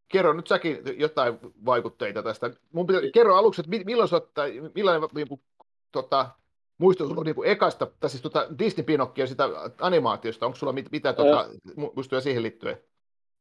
kerro 0.09 0.33
nyt 0.33 0.47
säkin 0.47 0.79
jotain 0.97 1.39
vaikutteita 1.65 2.23
tästä. 2.23 2.51
Mun 2.73 2.87
pitää, 2.87 3.03
kerro 3.15 3.37
aluksi, 3.37 3.61
että 3.61 3.85
milloin 3.85 4.09
sä 4.09 4.17
oot, 4.17 4.35
tai 4.35 4.61
millainen 4.75 5.09
niin 5.15 5.29
kuin, 5.29 5.41
tota, 5.93 6.31
muisto 6.79 7.07
sulla 7.07 7.21
on 7.21 7.27
niin 7.27 7.35
kuin 7.35 7.51
ekasta, 7.51 7.87
tai 8.01 8.11
siis 8.11 8.23
tota 8.23 8.49
Disney 8.59 8.85
Pinokkio 8.85 9.27
sitä 9.27 9.49
animaatiosta, 9.81 10.47
onko 10.47 10.59
sulla 10.59 10.73
mit, 10.73 10.87
mitä 10.93 11.13
tota, 11.13 11.49
muistoja 11.95 12.21
siihen 12.21 12.43
liittyen? 12.43 12.79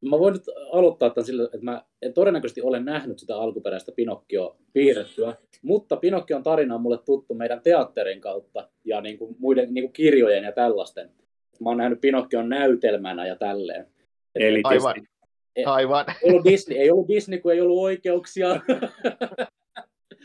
Mä 0.02 0.20
voin 0.20 0.34
nyt 0.34 0.44
aloittaa 0.72 1.10
tämän 1.10 1.26
sillä, 1.26 1.44
että 1.44 1.58
mä 1.62 1.86
todennäköisesti 2.14 2.62
olen 2.62 2.86
nähnyt 2.86 3.20
sitä 3.20 3.38
alkuperäistä 3.38 3.92
Pinokkio 3.92 4.58
piirrettyä, 4.74 5.36
mutta 5.62 5.98
Pinokkion 5.98 6.44
tarina 6.44 6.76
on 6.76 6.82
mulle 6.82 6.98
tuttu 6.98 7.34
meidän 7.34 7.62
teatterin 7.62 8.22
kautta 8.22 8.70
ja 8.86 9.02
niin 9.02 9.18
kuin 9.18 9.36
muiden 9.40 9.74
niin 9.74 9.84
kuin 9.84 9.94
kirjojen 9.94 10.44
ja 10.44 10.52
tällaisten 10.52 11.12
mä 11.60 11.70
oon 11.70 11.78
nähnyt 11.78 12.02
Pinokkion 12.02 12.50
näytelmänä 12.50 13.28
ja 13.28 13.36
tälleen. 13.36 13.88
Eli 14.36 14.62
Aivan. 14.64 14.96
Disney. 14.96 15.66
Aivan. 15.66 16.06
Ei 16.24 16.32
ollut 16.32 16.46
Disney, 16.46 16.78
ei 16.78 16.92
ollut 16.92 17.08
Disney, 17.08 17.40
kun 17.40 17.52
ei 17.54 17.62
ollut 17.62 17.84
oikeuksia. 17.84 18.48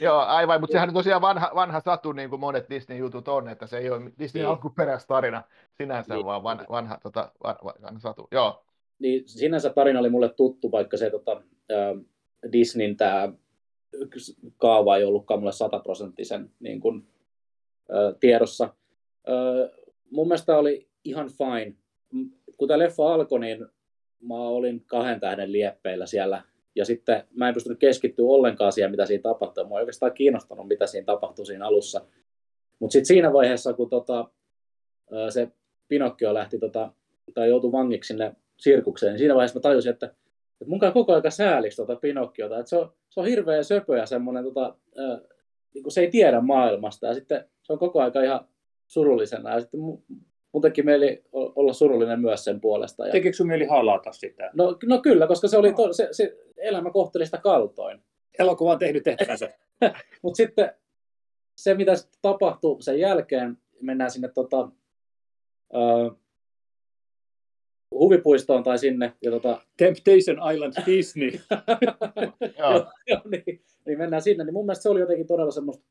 Joo, 0.01 0.19
aivan, 0.19 0.61
mutta 0.61 0.73
sehän 0.73 0.89
on 0.89 0.95
tosiaan 0.95 1.23
vanha, 1.23 1.51
vanha 1.55 1.81
satu, 1.81 2.13
niin 2.13 2.31
kuin 2.31 2.41
monet 2.41 2.71
Disney-jutut 2.71 3.29
on, 3.29 3.49
että 3.49 3.67
se 3.67 3.79
ei 3.79 3.91
ole 3.91 4.01
Disneyn 4.19 4.43
Niin. 4.43 4.51
alkuperäistarina 4.51 5.43
sinänsä, 5.73 6.15
Niin. 6.15 6.27
vaan 6.27 6.43
vanha, 6.43 6.65
vanha, 6.71 6.99
tota, 7.03 7.33
vanha, 7.43 7.61
vanha 7.83 8.01
satu. 8.01 8.29
Joo, 8.31 8.65
niin 8.99 9.23
sinänsä 9.29 9.71
tarina 9.71 10.01
oli 10.01 10.11
mulle 10.11 10.29
tuttu, 10.29 10.73
vaikka 10.73 10.97
se 10.97 11.11
tota, 11.11 11.33
ä, 11.73 11.75
Disneyn 12.53 12.97
tämä 12.97 13.33
kaava 14.57 14.97
ei 14.97 15.05
ollutkaan 15.05 15.41
mulle 15.41 15.53
sataprosenttisen 15.53 16.51
niin 16.61 16.81
kuin, 16.81 17.07
ä, 17.91 18.15
tiedossa. 18.21 18.65
Ä, 18.65 19.33
mun 20.11 20.29
mielestä 20.29 20.59
oli 20.59 20.89
ihan 21.05 21.29
fine. 21.29 21.75
Kun 22.57 22.69
tämä 22.69 22.79
leffa 22.79 23.15
alkoi, 23.15 23.41
niin 23.41 23.67
mä 24.21 24.35
olin 24.35 24.85
kahden 24.87 25.21
tähden 25.21 25.53
lieppeillä 25.53 26.07
siellä. 26.07 26.43
Ja 26.75 26.85
sitten 26.85 27.25
mä 27.35 27.49
en 27.49 27.55
pystynyt 27.55 27.79
keskittyä 27.79 28.27
ollenkaan 28.27 28.73
siihen, 28.73 28.91
mitä 28.91 29.07
siinä 29.07 29.23
tapahtui. 29.23 29.65
Mua 29.65 29.79
ei 29.79 29.83
oikeastaan 29.83 30.13
kiinnostanut, 30.13 30.69
mitä 30.69 30.87
siinä 30.87 31.05
tapahtui 31.05 31.47
siinä 31.47 31.67
alussa. 31.67 32.01
Mutta 32.79 32.93
sitten 32.93 33.07
siinä 33.07 33.33
vaiheessa, 33.33 33.73
kun 33.73 33.91
tota, 33.91 34.29
se 35.31 35.49
Pinokkio 35.89 36.35
lähti 36.35 36.59
tota, 36.59 36.93
tai 37.35 37.49
joutui 37.49 37.73
vangiksi 37.73 38.09
sinne 38.09 38.37
sirkukseen, 38.57 39.13
niin 39.13 39.19
siinä 39.19 39.35
vaiheessa 39.35 39.59
mä 39.59 39.63
tajusin, 39.63 39.93
että, 39.93 40.07
että 40.07 40.67
mun 40.67 40.81
koko 40.93 41.15
aika 41.15 41.31
sääliksi 41.31 41.77
tuota 41.77 41.97
Pinokkiota, 41.97 42.59
että 42.59 42.71
se 42.71 42.77
on, 42.77 42.93
se 43.09 43.21
on 43.21 43.27
hirveä 43.27 43.63
söpö 43.63 43.97
ja 43.97 44.07
semmoinen, 44.07 44.45
tota, 44.45 44.77
ää, 44.97 45.21
niin 45.75 45.91
se 45.91 46.01
ei 46.01 46.11
tiedä 46.11 46.41
maailmasta 46.41 47.07
ja 47.07 47.15
sitten 47.15 47.45
se 47.63 47.73
on 47.73 47.79
koko 47.79 48.01
aika 48.01 48.23
ihan 48.23 48.49
surullisena 48.87 49.51
ja 49.51 49.61
sitten 49.61 49.81
mun, 50.53 50.63
teki 50.63 50.83
mieli 50.83 51.25
olla 51.33 51.73
surullinen 51.73 52.21
myös 52.21 52.45
sen 52.45 52.61
puolesta. 52.61 53.07
Ja, 53.07 53.13
Tekeekö 53.13 53.37
sun 53.37 53.47
mieli 53.47 53.65
halata 53.65 54.13
sitä? 54.13 54.51
no, 54.55 54.79
no 54.87 54.99
kyllä, 55.03 55.27
koska 55.27 55.49
se, 55.49 55.59
oli 55.59 55.73
to, 55.73 55.93
se, 55.93 56.09
se 56.11 56.37
elämä 56.57 56.91
kohteli 56.91 57.25
sitä 57.25 57.39
kaltoin. 57.39 58.03
Elokuva 58.39 58.73
on 58.73 58.79
tehnyt 58.79 59.03
tehtävänsä. 59.03 59.51
Mutta 60.23 60.37
sitten 60.37 60.73
se, 61.57 61.75
mitä 61.75 61.97
sitten 61.97 62.19
tapahtui 62.23 62.83
sen 62.83 63.01
jälkeen, 63.01 63.59
mennään 63.81 64.11
sinne 64.11 64.29
tota, 64.29 64.69
ää, 65.73 66.11
huvipuistoon 67.91 68.63
tai 68.63 68.79
sinne, 68.79 69.13
ja 69.23 69.31
tota, 69.31 69.61
Temptation 69.77 70.53
Island 70.53 70.75
Disney. 70.87 71.31
joo, 72.59 72.87
niin, 73.31 73.63
niin 73.87 73.99
mennään 73.99 74.23
sinne, 74.23 74.45
niin 74.45 74.55
mun 74.55 74.67
mielestä 74.67 74.83
se 74.83 74.89
oli 74.89 75.01
jotenkin 75.01 75.27
todella 75.27 75.51
semmoista 75.51 75.85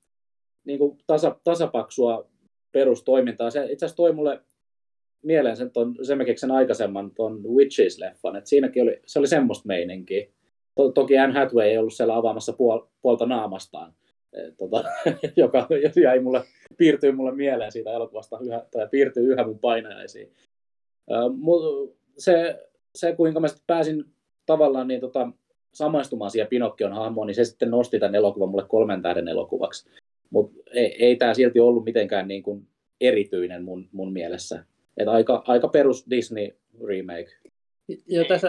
niin 0.63 0.79
kuin 0.79 0.97
tasa, 1.07 1.39
tasapaksua 1.43 2.29
perustoimintaa. 2.71 3.51
Se 3.51 3.63
itse 3.63 3.85
asiassa 3.85 3.95
toi 3.95 4.13
mulle 4.13 4.41
mieleen 5.23 5.57
sen, 5.57 5.71
ton, 5.71 5.95
sen 6.35 6.51
aikaisemman 6.51 7.11
ton 7.11 7.43
Witches-leffan, 7.43 8.37
että 8.37 8.49
siinäkin 8.49 8.83
oli, 8.83 9.01
se 9.05 9.19
oli 9.19 9.27
semmoista 9.27 9.67
meininkiä. 9.67 10.27
To, 10.75 10.91
toki 10.91 11.17
Anne 11.17 11.39
Hathaway 11.39 11.67
ei 11.67 11.77
ollut 11.77 11.93
siellä 11.93 12.15
avaamassa 12.15 12.53
puol, 12.53 12.79
puolta 13.01 13.25
naamastaan, 13.25 13.93
eh, 14.33 14.53
tota, 14.57 14.83
joka 15.35 15.67
jäi 16.03 16.19
mulle, 16.19 16.43
piirtyy 16.77 17.11
mulle 17.11 17.35
mieleen 17.35 17.71
siitä 17.71 17.91
elokuvasta 17.91 18.39
yhä, 18.39 18.65
tai 18.71 18.87
piirtyy 18.91 19.33
yhä 19.33 19.43
mun 19.43 19.59
painajaisiin. 19.59 20.31
Ö, 21.11 21.15
se, 22.17 22.59
se, 22.95 23.15
kuinka 23.15 23.39
mä 23.39 23.47
sitten 23.47 23.63
pääsin 23.67 24.05
tavallaan 24.45 24.87
niin 24.87 25.01
tota, 25.01 25.29
samaistumaan 25.73 26.31
siihen 26.31 26.47
Pinokkion 26.47 26.93
hahmoon, 26.93 27.27
niin 27.27 27.35
se 27.35 27.45
sitten 27.45 27.71
nosti 27.71 27.99
tämän 27.99 28.15
elokuvan 28.15 28.49
mulle 28.49 28.65
kolmen 28.67 29.01
tähden 29.01 29.27
elokuvaksi. 29.27 29.89
Mutta 30.29 30.61
ei, 30.73 31.05
ei 31.05 31.15
tämä 31.15 31.33
silti 31.33 31.59
ollut 31.59 31.85
mitenkään 31.85 32.27
niin 32.27 32.43
kuin 32.43 32.67
erityinen 33.01 33.63
mun, 33.63 33.89
mun 33.91 34.13
mielessä. 34.13 34.63
Et 34.97 35.07
aika, 35.07 35.43
aika 35.47 35.67
perus 35.67 36.09
Disney 36.09 36.51
remake. 36.87 37.31
Ja 38.07 38.25
tässä 38.25 38.47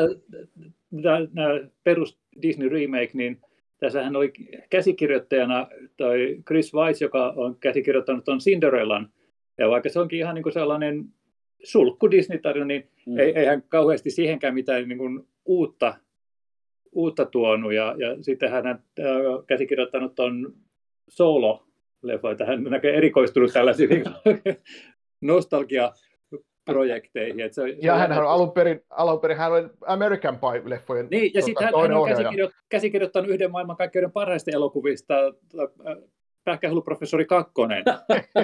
nämä 1.33 1.61
perus 1.85 2.19
Disney 2.43 2.69
remake, 2.69 3.11
niin 3.13 3.41
tässähän 3.81 4.17
oli 4.17 4.33
käsikirjoittajana 4.71 5.69
toi 5.97 6.39
Chris 6.47 6.75
Weiss, 6.75 7.03
joka 7.03 7.33
on 7.37 7.57
käsikirjoittanut 7.61 8.25
ton 8.25 8.39
Cinderellan. 8.39 9.09
Ja 9.59 9.69
vaikka 9.69 9.89
se 9.89 10.01
onkin 10.01 10.19
ihan 10.19 10.35
niin 10.35 10.43
kuin 10.43 10.53
sellainen 10.53 11.05
sulkku 11.65 12.11
Disney-tarina, 12.11 12.65
niin 12.65 12.89
Mm. 13.07 13.19
ei, 13.19 13.33
eihän 13.39 13.63
kauheasti 13.69 14.11
siihenkään 14.11 14.55
mitään 14.55 14.89
niin 14.89 14.99
kuin 14.99 15.29
uutta, 15.45 15.95
uutta 16.93 17.27
tuonut. 17.27 17.73
Ja, 17.73 17.95
ja 17.99 18.23
sitten 18.23 18.51
hän 18.51 18.67
on 18.67 18.71
äh, 18.73 19.47
käsikirjoittanut 19.47 20.15
ton 20.15 20.55
Solo-leffa, 21.09 22.31
että 22.31 22.45
hän 22.45 22.67
on 22.67 22.73
näköjään 22.73 22.99
erikoistunut 22.99 23.53
tällaisiin 23.53 23.91
niin 25.21 25.89
nostalgia-projekteihin. 26.69 27.41
Että 27.41 27.55
se, 27.55 27.63
Ja 27.83 27.95
hän 27.97 28.13
on 28.13 28.27
alun 28.31 28.53
perin, 28.53 28.85
alun 28.91 29.21
perin 29.21 29.37
hän 29.37 29.53
oli 29.53 29.69
American 29.87 30.35
Pie-leffojen 30.39 31.07
Niin, 31.11 31.25
ja 31.25 31.31
tota, 31.41 31.45
sitten 31.47 31.65
hän, 31.65 31.73
toinen 31.73 31.91
hän 31.97 32.03
on 32.03 32.09
käsikirjo, 32.09 32.51
käsikirjoittanut 32.69 33.31
yhden 33.31 33.51
maailman 33.51 33.77
kaikkein 33.77 34.13
parhaista 34.13 34.51
elokuvista, 34.55 35.15
äh, 35.89 35.97
Pähkähulluprofessori 36.45 37.25
Kakkonen. 37.25 37.85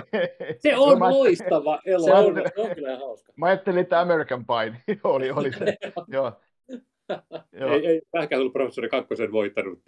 Se 0.63 0.77
on 0.77 0.99
Mä- 0.99 1.11
loistava 1.11 1.81
Se 1.85 1.91
elokuva. 1.91 2.19
on, 2.19 2.35
se 2.55 2.61
on 2.63 2.75
kyllä 2.75 2.99
hauska. 2.99 3.33
Mä 3.37 3.47
ajattelin, 3.47 3.79
että 3.81 4.01
American 4.01 4.45
Pie 4.47 4.97
oli, 5.05 5.31
oli 5.31 5.53
se. 5.53 5.77
Joo. 6.09 6.33
Joo. 7.61 7.73
Ei, 7.73 7.87
ei 7.87 8.01
Pähkähulluprofessori 8.11 8.89
Kakkosen 8.89 9.33
voittanut. 9.33 9.79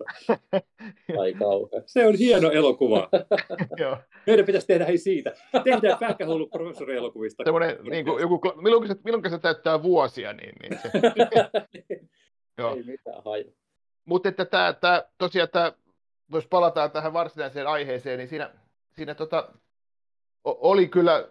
Kauhean. 1.40 1.82
Se 1.86 2.06
on 2.06 2.14
hieno 2.14 2.50
elokuva. 2.50 3.08
Joo. 3.82 3.96
Meidän 4.26 4.46
pitäisi 4.46 4.66
tehdä 4.66 4.84
hei 4.84 4.98
siitä. 4.98 5.32
Tehdään 5.64 5.98
Pähkähulluprofessori 5.98 6.96
elokuvista. 6.96 7.44
Semmoinen, 7.44 7.78
niin 7.90 8.04
kuin, 8.04 8.20
joku, 8.20 8.40
milloin, 8.56 8.88
se, 8.88 8.96
milloin 9.04 9.30
se 9.30 9.38
täyttää 9.38 9.82
vuosia, 9.82 10.32
niin, 10.32 10.54
niin 10.62 10.78
se, 10.82 10.90
joo. 12.58 12.76
Ei 12.76 12.82
mitään 12.82 13.22
haju. 13.24 13.54
Mutta 14.04 14.28
että 14.28 14.44
tämä, 14.44 14.72
tämä, 14.72 15.04
tosiaan 15.18 15.48
tämä, 15.48 15.72
jos 16.32 16.46
palataan 16.46 16.90
tähän 16.90 17.12
varsinaiseen 17.12 17.66
aiheeseen, 17.66 18.18
niin 18.18 18.28
siinä, 18.28 18.50
siinä 18.92 19.14
tota, 19.14 19.52
oli 20.44 20.88
kyllä 20.88 21.28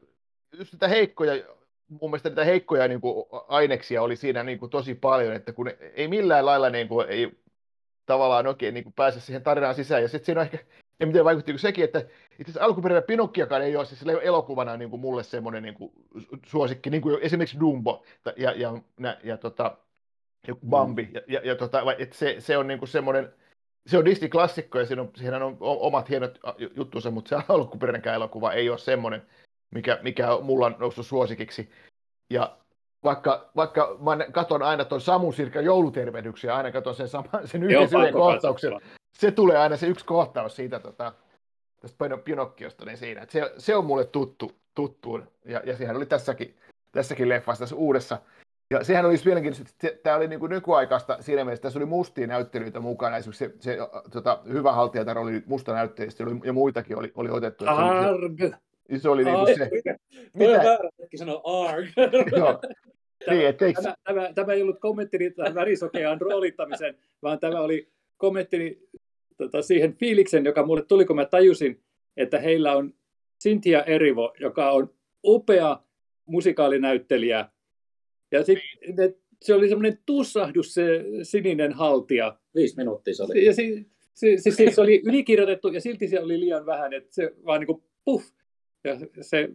just 0.58 0.74
niitä 0.74 0.88
heikkoja, 0.88 1.44
mun 1.88 2.10
mielestä 2.10 2.30
niitä 2.30 2.44
heikkoja 2.44 2.88
niin 2.88 3.02
kuin, 3.02 3.26
aineksia 3.48 4.02
oli 4.02 4.16
siinä 4.16 4.44
niin 4.44 4.60
kuin, 4.60 4.70
tosi 4.70 4.96
paljon, 4.96 5.34
että 5.34 5.54
kun 5.54 5.72
ei 5.94 6.08
millään 6.08 6.46
lailla 6.46 6.70
niin 6.70 6.88
kuin, 6.88 7.10
ei 7.10 7.32
tavallaan 8.10 8.48
oikein 8.48 8.74
niin 8.74 8.84
kuin, 8.84 8.94
pääse 8.94 9.20
siihen 9.20 9.44
tarinaan 9.44 9.76
sisään, 9.76 10.02
ja 10.02 10.08
sitten 10.08 10.26
siinä 10.26 10.42
on 10.42 10.46
ehkä, 10.46 10.66
ja 11.00 11.08
miten 11.08 11.26
vaikutti 11.26 11.52
kun 11.52 11.60
sekin, 11.60 11.84
että 11.84 12.00
itse 12.00 12.44
asiassa 12.44 12.64
alkuperäinen 12.66 13.08
Pinokkiakaan 13.08 13.62
ei 13.62 13.76
ole 13.76 13.86
siis 13.86 14.04
elokuvana 14.22 14.78
niin 14.78 14.90
kuin, 14.90 15.00
mulle 15.00 15.24
semmoinen 15.24 15.64
niin 15.64 15.74
kuin, 15.74 15.92
suosikki, 16.46 16.90
niin 16.90 17.02
kuin 17.02 17.20
esimerkiksi 17.22 17.60
Dumbo 17.60 18.04
ja, 18.26 18.34
ja, 18.38 18.52
ja, 18.52 18.74
ja, 19.00 19.18
ja 19.24 19.38
tota, 19.38 19.78
joku 20.48 20.66
Bambi, 20.66 21.10
ja, 21.14 21.22
ja, 21.28 21.42
ja 21.44 21.56
tota, 21.56 21.86
vai- 21.86 21.96
et 22.00 22.14
se, 22.14 22.36
se 22.40 22.58
on 22.58 22.68
niinku 22.68 22.86
semmoinen, 22.86 23.34
se 23.88 23.98
on 23.98 24.06
Disney-klassikko 24.06 24.80
ja 24.80 24.86
siinä 24.86 25.02
on, 25.02 25.12
siinä 25.16 25.46
on 25.46 25.58
omat 25.60 26.10
hienot 26.10 26.40
juttunsa, 26.76 27.12
mutta 27.12 27.30
se 27.30 27.46
alkuperäinenkään 27.54 28.16
elokuva 28.16 28.54
ei 28.54 28.70
ole 28.70 28.78
semmoinen, 28.78 29.22
mikä, 29.72 30.00
mikä 30.02 30.34
on 30.34 30.46
mulla 30.46 30.66
on 30.66 30.76
noussut 30.80 31.06
suosikiksi. 31.06 31.70
Ja 32.30 32.58
vaikka, 33.04 33.50
vaikka 33.56 33.98
mä 34.00 34.18
katon 34.32 34.64
aina 34.64 34.86
tuon 34.86 35.02
Samun 35.02 35.34
Sirkan 35.34 35.66
joulutervehdyksiä, 35.66 36.56
aina 36.56 36.72
katon 36.72 36.96
sen, 36.96 37.08
saman, 37.08 37.30
sen 37.46 37.70
Joo, 37.70 37.84
yhden 37.84 38.00
pakko 38.02 38.20
kohtauksen, 38.20 38.80
se 39.14 39.32
tulee 39.32 39.58
aina 39.58 39.78
se 39.78 39.88
yksi 39.88 40.06
kohtaus 40.06 40.56
siitä 40.56 40.80
tota, 40.80 41.14
tästä 41.80 42.06
Pino- 42.06 42.22
Pinokkiosta, 42.24 42.86
niin 42.86 42.98
siinä. 42.98 43.22
Et 43.22 43.30
se, 43.30 43.54
se 43.58 43.76
on 43.76 43.86
mulle 43.86 44.06
tuttu, 44.06 44.52
tuttu 44.76 45.20
ja, 45.46 45.62
ja 45.66 45.78
sehän 45.78 45.96
oli 45.96 46.06
tässäkin, 46.06 46.58
tässäkin 46.92 47.30
leffassa, 47.30 47.64
tässä 47.64 47.76
uudessa. 47.76 48.18
Ja 48.72 48.84
sehän 48.84 49.06
olisi 49.06 49.26
vieläkin, 49.26 49.54
tämä 50.04 50.16
oli 50.16 50.28
niin 50.28 50.40
kuin 50.40 50.50
nykyaikaista 50.50 51.18
siinä 51.20 51.44
mielessä, 51.44 51.62
tässä 51.62 51.80
oli 51.80 51.86
mustia 51.86 52.28
näyttelyitä 52.28 52.80
mukana, 52.80 53.18
esimerkiksi 53.18 53.46
se, 53.46 53.54
se 53.60 53.78
tota, 54.12 54.40
hyvä 54.52 54.72
haltijatar 54.72 55.18
oli 55.18 55.44
musta 55.46 55.74
näyttelijä, 55.74 56.12
oli, 56.20 56.40
ja 56.44 56.54
muitakin 56.54 56.98
oli, 56.98 57.12
oli 57.16 57.30
otettu. 57.30 57.66
Et 57.66 57.70
Se 58.40 58.52
Arg. 58.92 59.02
se, 59.02 59.10
oli 59.10 59.24
niin 59.24 59.36
Ai, 59.36 59.46
kuin 59.46 59.58
se, 59.58 59.70
Toi 60.38 60.48
on 60.48 60.52
mitä, 60.54 60.64
väärä 60.64 60.90
hetki 61.02 61.18
sanoa 61.18 61.42
ARG. 61.44 61.88
joo, 62.38 62.60
niin, 63.30 63.48
et 63.48 63.62
eikö, 63.62 63.82
Tämä, 63.82 63.96
tämä, 64.04 64.34
tämä 64.34 64.54
ei 64.54 64.62
ollut 64.62 64.80
kommenttini 64.80 65.32
tähän 65.32 65.56
värisokeaan 65.56 66.22
roolittamiseen, 66.22 66.98
vaan 67.22 67.40
tämä 67.40 67.62
oli 67.62 67.88
kommenttini 68.18 68.80
tota, 69.38 69.62
siihen 69.62 69.94
fiiliksen, 69.94 70.46
joka 70.46 70.66
mulle 70.66 70.86
tuli, 70.86 71.06
kun 71.06 71.16
mä 71.16 71.26
tajusin, 71.26 71.84
että 72.18 72.40
heillä 72.40 72.76
on 72.76 72.94
Cynthia 73.44 73.84
Erivo, 73.84 74.34
joka 74.40 74.72
on 74.72 74.94
upea 75.26 75.80
musikaalinäyttelijä. 76.26 77.50
Ja 78.32 78.44
sitten 78.44 79.16
se 79.42 79.54
oli 79.54 79.70
semmoinen 79.70 80.00
tussahdus 80.06 80.74
se 80.74 81.06
sininen 81.24 81.74
haltija. 81.74 82.38
Viisi 82.56 82.78
minuuttia 82.78 83.16
se 83.16 83.24
oli. 83.24 83.46
Ja 83.46 83.54
se, 83.54 83.64
se, 84.14 84.38
se, 84.38 84.52
se, 84.52 84.72
se 84.72 84.82
oli 84.82 85.02
ylikirjoitettu 85.06 85.68
ja 85.68 85.82
silti 85.82 86.08
se 86.08 86.20
oli 86.20 86.40
liian 86.40 86.66
vähän, 86.66 86.94
että 86.94 87.14
se 87.14 87.34
vaan 87.46 87.60
niin 87.60 87.68
kuin 87.68 87.84
puff. 88.06 88.28
Ja 88.90 88.98
se 89.22 89.50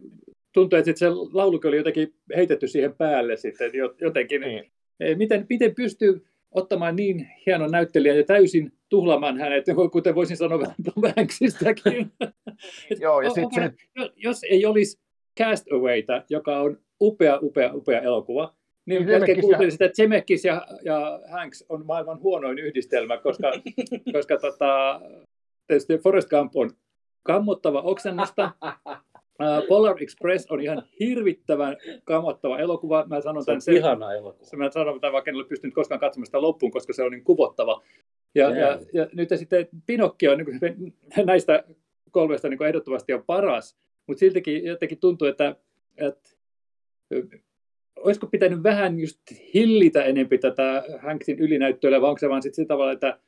tuntui, 0.53 0.79
että 0.79 0.91
se 0.95 1.09
laulukin 1.09 1.67
oli 1.67 1.77
jotenkin 1.77 2.13
heitetty 2.35 2.67
siihen 2.67 2.95
päälle 2.95 3.37
sitten 3.37 3.71
jo- 3.73 3.95
jotenkin. 4.01 4.41
Niin. 4.41 4.71
Miten, 5.17 5.45
miten 5.49 5.75
pystyy 5.75 6.25
ottamaan 6.51 6.95
niin 6.95 7.27
hienon 7.45 7.71
näyttelijän 7.71 8.17
ja 8.17 8.23
täysin 8.23 8.71
tuhlaamaan 8.89 9.37
hänet, 9.37 9.65
kuten 9.91 10.15
voisin 10.15 10.37
sanoa 10.37 10.59
vähän 10.59 10.75
Tom 10.83 11.13
Hanksistakin. 11.17 12.11
Et 12.91 12.99
Joo, 13.01 13.21
ja 13.21 13.29
sit 13.29 13.53
se- 13.55 13.71
Jos 14.15 14.43
ei 14.43 14.65
olisi 14.65 14.99
Castawayta, 15.39 16.23
joka 16.29 16.59
on 16.59 16.77
upea, 17.01 17.39
upea, 17.41 17.73
upea 17.73 18.01
elokuva. 18.01 18.53
Niin 18.85 18.99
Niin 18.99 19.07
melkein 19.07 19.25
Zemeckis 19.25 19.41
kuuntelin 19.45 19.71
sitä, 19.71 19.85
että 19.85 19.95
Zemeckis 19.95 20.45
ja, 20.45 20.67
ja 20.83 21.19
Hanks 21.31 21.65
on 21.69 21.85
maailman 21.85 22.19
huonoin 22.19 22.59
yhdistelmä, 22.59 23.17
koska, 23.17 23.51
koska 24.13 24.37
tota, 24.37 25.01
tietysti 25.67 25.97
Forrest 25.97 26.29
Gump 26.29 26.55
on 26.55 26.71
kammottava 27.23 27.81
oksennusta. 27.81 28.51
Polar 29.67 29.95
Express 30.03 30.51
on 30.51 30.61
ihan 30.61 30.83
hirvittävän 30.99 31.77
kammottava 32.03 32.59
elokuva. 32.59 33.05
Mä 33.09 33.21
sanon 33.21 33.43
Se 33.43 33.51
on 33.51 33.53
tämän 33.53 33.61
sen, 33.61 33.75
ihana 33.75 34.13
elokuva. 34.13 34.45
se 34.45 34.57
mä 34.57 34.71
sanon 34.71 35.01
tämän, 35.01 35.13
vaikka 35.13 35.31
en 35.31 35.35
ole 35.35 35.45
pystynyt 35.45 35.73
koskaan 35.73 35.99
katsomaan 35.99 36.25
sitä 36.25 36.41
loppuun, 36.41 36.71
koska 36.71 36.93
se 36.93 37.03
on 37.03 37.11
niin 37.11 37.23
kuvottava. 37.23 37.81
Ja, 38.35 38.49
ja, 38.49 38.79
ja 38.93 39.07
nyt 39.13 39.29
sitten 39.35 39.67
Pinokki 39.85 40.27
on 40.27 40.37
niin 40.37 40.45
kuin, 40.45 40.93
näistä 41.25 41.63
kolmesta 42.11 42.49
niin 42.49 42.57
kuin 42.57 42.67
ehdottomasti 42.67 43.13
on 43.13 43.23
paras, 43.23 43.77
mutta 44.07 44.19
siltikin 44.19 44.65
jotenkin 44.65 44.99
tuntuu, 44.99 45.27
että, 45.27 45.55
että 45.97 46.29
olisiko 47.97 48.27
pitänyt 48.27 48.63
vähän 48.63 48.99
just 48.99 49.19
hillitä 49.53 50.03
enempi 50.03 50.37
tätä 50.37 50.83
Hanksin 51.01 51.39
ylinäyttöillä, 51.39 52.01
vai 52.01 52.09
onko 52.09 52.19
se 52.19 52.29
vaan 52.29 52.41
sitten 52.41 52.55
sillä 52.55 52.67
tavalla, 52.67 52.91
että, 52.91 53.19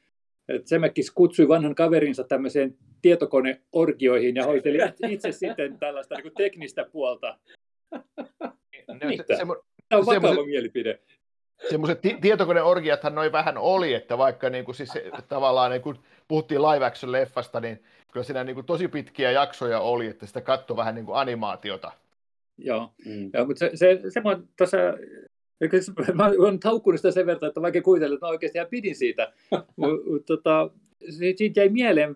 että 0.49 0.67
Zemeckis 0.69 1.11
kutsui 1.11 1.47
vanhan 1.47 1.75
kaverinsa 1.75 2.23
tämmöiseen 2.23 2.77
tietokoneorgioihin 3.01 4.35
ja 4.35 4.45
hoiteli 4.45 4.77
itse 5.07 5.31
sitten 5.31 5.79
tällaista 5.79 6.15
niin 6.15 6.33
teknistä 6.37 6.85
puolta. 6.91 7.37
Ne, 9.01 9.07
Mitä? 9.07 9.23
se, 9.27 9.35
semmo, 9.35 9.63
Tämä 9.89 9.99
on 9.99 10.05
vakava 10.05 10.45
mielipide. 10.45 10.99
semmoiset 11.69 12.01
ti- 12.01 12.17
tietokoneorgiathan 12.21 13.15
noin 13.15 13.31
vähän 13.31 13.57
oli, 13.57 13.93
että 13.93 14.17
vaikka 14.17 14.49
niin 14.49 14.65
kuin 14.65 14.75
siis 14.75 14.89
se, 14.89 15.11
tavallaan 15.29 15.71
niin 15.71 15.81
kuin 15.81 15.97
puhuttiin 16.27 16.61
live 16.61 16.85
action 16.85 17.11
leffasta, 17.11 17.59
niin 17.59 17.83
kyllä 18.11 18.23
siinä 18.23 18.43
niin 18.43 18.53
kuin 18.55 18.65
tosi 18.65 18.87
pitkiä 18.87 19.31
jaksoja 19.31 19.79
oli, 19.79 20.07
että 20.07 20.25
sitä 20.25 20.41
katsoi 20.41 20.77
vähän 20.77 20.95
niin 20.95 21.05
kuin 21.05 21.17
animaatiota. 21.17 21.91
Joo. 22.57 22.93
Mm. 23.05 23.29
Joo, 23.33 23.45
mutta 23.45 23.59
se, 23.59 23.71
se, 23.75 24.01
se 24.09 24.21
oon 24.23 24.47
tuossa, 24.57 24.77
se- 24.77 25.27
mä 26.13 26.31
oon 26.39 26.59
haukkunut 26.63 26.99
sitä 26.99 27.11
sen 27.11 27.25
verran, 27.25 27.47
että 27.47 27.59
on 27.59 27.61
vaikea 27.61 27.81
kuvitella, 27.81 28.13
että 28.13 28.25
mä 28.25 28.29
oikeasti 28.29 28.57
ihan 28.57 28.67
pidin 28.69 28.95
siitä. 28.95 29.33
Tota, 30.25 30.69
siitä 31.09 31.59
jäi 31.59 31.69
mieleen 31.69 32.15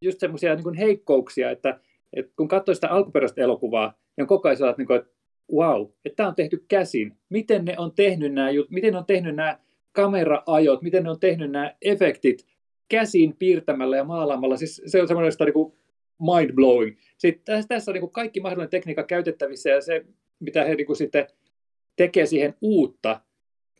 just 0.00 0.20
semmoisia 0.20 0.54
niin 0.54 0.74
heikkouksia, 0.74 1.50
että, 1.50 1.80
että 2.12 2.32
kun 2.36 2.48
katsoi 2.48 2.74
sitä 2.74 2.90
alkuperäistä 2.90 3.42
elokuvaa, 3.42 3.98
niin 4.16 4.26
koko 4.26 4.48
ajan 4.48 4.56
sellainen, 4.56 4.86
niin 4.88 4.98
että 4.98 5.10
wow, 5.52 5.86
että 6.04 6.16
tämä 6.16 6.28
on 6.28 6.34
tehty 6.34 6.64
käsin. 6.68 7.16
Miten 7.28 7.64
ne 7.64 7.74
on 7.78 7.92
tehnyt 7.92 8.32
nämä, 8.34 8.48
miten 8.70 8.92
ne 8.92 8.98
on 8.98 9.06
tehnyt 9.06 9.36
nämä 9.36 9.58
kameraajot, 9.92 10.82
miten 10.82 11.04
ne 11.04 11.10
on 11.10 11.20
tehnyt 11.20 11.50
nämä 11.50 11.74
efektit 11.82 12.46
käsin 12.88 13.36
piirtämällä 13.36 13.96
ja 13.96 14.04
maalaamalla. 14.04 14.56
Siis 14.56 14.82
se 14.86 15.02
on 15.02 15.08
semmoinen 15.08 15.32
sitä 15.32 15.44
niin 15.44 15.52
kuin 15.52 15.72
mind 16.20 16.52
blowing. 16.52 16.96
Sitten 17.18 17.44
tässä, 17.44 17.68
tässä 17.68 17.90
on 17.90 17.92
niin 17.92 18.00
kuin 18.00 18.12
kaikki 18.12 18.40
mahdollinen 18.40 18.70
tekniikka 18.70 19.02
käytettävissä 19.02 19.70
ja 19.70 19.80
se, 19.80 20.04
mitä 20.40 20.64
he 20.64 20.74
niin 20.74 20.86
kuin 20.86 20.96
sitten 20.96 21.26
tekee 21.96 22.26
siihen 22.26 22.54
uutta, 22.60 23.20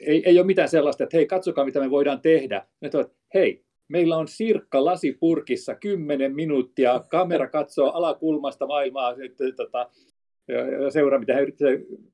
ei, 0.01 0.23
ei 0.27 0.39
ole 0.39 0.47
mitään 0.47 0.69
sellaista, 0.69 1.05
että 1.05 1.17
hei, 1.17 1.27
katsokaa 1.27 1.65
mitä 1.65 1.81
me 1.81 1.91
voidaan 1.91 2.21
tehdä. 2.21 2.67
Ne 2.81 2.89
toivat, 2.89 3.13
hei, 3.35 3.65
meillä 3.89 4.17
on 4.17 4.29
sirkka 4.29 4.85
lasipurkissa 4.85 5.75
10 5.75 6.35
minuuttia, 6.35 7.05
kamera 7.09 7.49
katsoo 7.49 7.91
alakulmasta 7.91 8.67
maailmaa, 8.67 9.15
tota, 9.57 9.91
seuraa, 10.91 11.19
mitä 11.19 11.35
he 11.35 11.41
yrittää, 11.41 11.69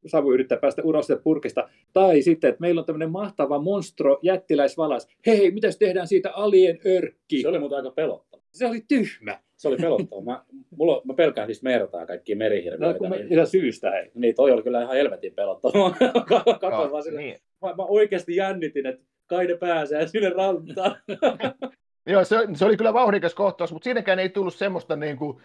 Savu 0.07 0.33
yrittää 0.33 0.59
päästä 0.59 0.83
ulos 0.83 1.09
purkista. 1.25 1.69
Tai 1.93 2.23
sitten, 2.23 2.51
että 2.51 2.61
meillä 2.61 2.79
on 2.79 2.85
tämmöinen 2.85 3.11
mahtava 3.11 3.59
monstro, 3.59 4.19
jättiläisvalas. 4.23 5.09
Hei, 5.27 5.39
hei, 5.39 5.51
mitäs 5.51 5.79
tehdään 5.79 6.09
siitä 6.09 6.33
alien 6.33 6.79
örkki? 6.87 7.43
Se 7.43 7.49
oli 7.49 7.59
muuten 7.59 7.77
aika 7.77 7.91
pelottava. 7.91 8.43
se 8.53 8.67
oli 8.67 8.85
tyhmä. 8.89 9.41
Se 9.59 9.69
oli 9.69 9.77
pelottava. 9.77 10.21
Mä, 10.23 10.45
mulla, 10.77 11.03
mä 11.05 11.15
pelkään 11.15 11.49
niistä 11.49 11.65
mertaa 11.65 12.07
kaikkia 12.07 12.37
No, 12.37 12.39
merihirviöitä. 12.39 12.99
kun 12.99 13.11
me, 13.11 13.17
niin, 13.17 13.33
ihan 13.33 13.47
syystä, 13.47 13.91
hei. 13.91 14.11
niin 14.15 14.35
toi 14.35 14.53
oli 14.53 14.63
kyllä 14.63 14.83
ihan 14.83 14.97
helvetin 14.97 15.35
pelottava. 15.35 15.91
Katsoin 16.61 16.93
vaan 16.93 17.03
sinne. 17.03 17.23
niin. 17.23 17.41
Mä, 17.63 17.69
mä 17.69 17.83
oikeasti 17.83 18.37
jännitin, 18.37 18.87
että 18.87 19.05
kai 19.27 19.47
ne 19.47 19.57
pääsee 19.57 20.07
sinne 20.07 20.29
rantaan. 20.29 20.97
Joo, 22.07 22.25
se, 22.25 22.37
se, 22.55 22.65
oli 22.65 22.77
kyllä 22.77 22.93
vauhdikas 22.95 23.35
kohtaus, 23.35 23.73
mutta 23.73 23.85
siinäkään 23.85 24.19
ei 24.19 24.29
tullut 24.29 24.55
semmoista, 24.55 24.97
niin 24.97 25.17
kuin, 25.17 25.39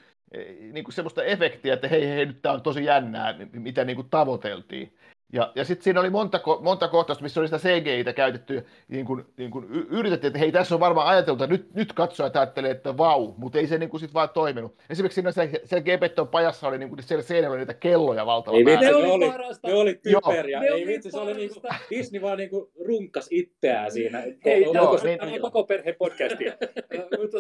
niin 0.71 0.84
kuin 0.84 0.93
semmoista 0.93 1.23
efektiä, 1.23 1.73
että 1.73 1.88
hei, 1.88 2.08
hei, 2.08 2.26
nyt 2.26 2.41
tämä 2.41 2.54
on 2.54 2.62
tosi 2.62 2.86
jännää, 2.86 3.36
mitä 3.54 3.86
niin 3.86 3.95
kuin 3.95 4.10
tavoiteltiin. 4.10 4.93
Ja, 5.34 5.52
ja 5.56 5.65
sitten 5.65 5.84
siinä 5.84 6.00
oli 6.00 6.10
monta, 6.10 6.38
ko- 6.38 6.62
monta 6.62 6.88
kohtausta, 6.88 7.24
missä 7.24 7.39
oli 7.39 7.48
sitä 7.48 7.58
CGI-tä 7.60 8.13
käytetty, 8.13 8.65
niin 8.88 9.06
kuin, 9.06 9.26
niin 9.38 9.52
kuin 9.52 9.65
y- 9.69 9.86
yritettiin, 9.89 10.28
että 10.28 10.39
hei, 10.39 10.52
tässä 10.52 10.76
on 10.76 10.80
varmaan 10.82 11.08
ajateltu, 11.08 11.43
että 11.43 11.54
nyt, 11.56 11.74
nyt 11.74 11.93
katsojat 11.93 12.36
ajattelee, 12.36 12.72
että 12.72 12.98
vau, 12.98 13.34
mutta 13.38 13.58
ei 13.60 13.67
se 13.67 13.78
niin 13.78 13.89
kuin 13.89 14.02
sit 14.02 14.13
vaan 14.13 14.30
toiminut. 14.30 14.76
Esimerkiksi 14.89 15.15
siinä 15.15 15.32
se, 15.32 15.62
se 15.65 15.82
Gepetton 15.82 16.28
pajassa 16.28 16.67
oli 16.67 16.78
niin 16.78 16.89
kuin 16.89 17.04
siellä 17.04 17.24
seinällä 17.24 17.54
oli 17.54 17.60
niitä 17.60 17.74
kelloja 17.74 18.26
valtava 18.26 18.58
Ei 18.58 18.63
määrä. 18.63 18.80
Ne 18.82 18.88
ne 18.88 18.96
oli 18.96 19.10
oli, 19.12 19.30
parasta. 19.30 19.67
ne 19.67 19.74
oli 19.74 20.00
Joo. 20.06 20.22
typeriä. 20.22 20.60
Ne 20.60 20.65
Ei 20.65 20.72
oli 20.74 20.88
vitsi, 20.88 21.12
se 21.12 21.19
oli 21.19 21.34
niinku, 21.34 21.60
parasta. 21.60 21.86
Disney 21.89 22.22
vaan 22.22 22.38
niinku 22.38 22.72
runkkas 22.88 23.28
itseään 23.32 23.91
siinä. 23.91 24.24
Ei, 24.46 24.62
joo, 24.63 24.74
onko 24.84 24.91
niin- 24.91 25.00
se 25.02 25.17
tämä 25.17 25.39
koko 25.39 25.63
perhe 25.63 25.93
podcastia? 25.93 26.54
Mutta, 27.22 27.38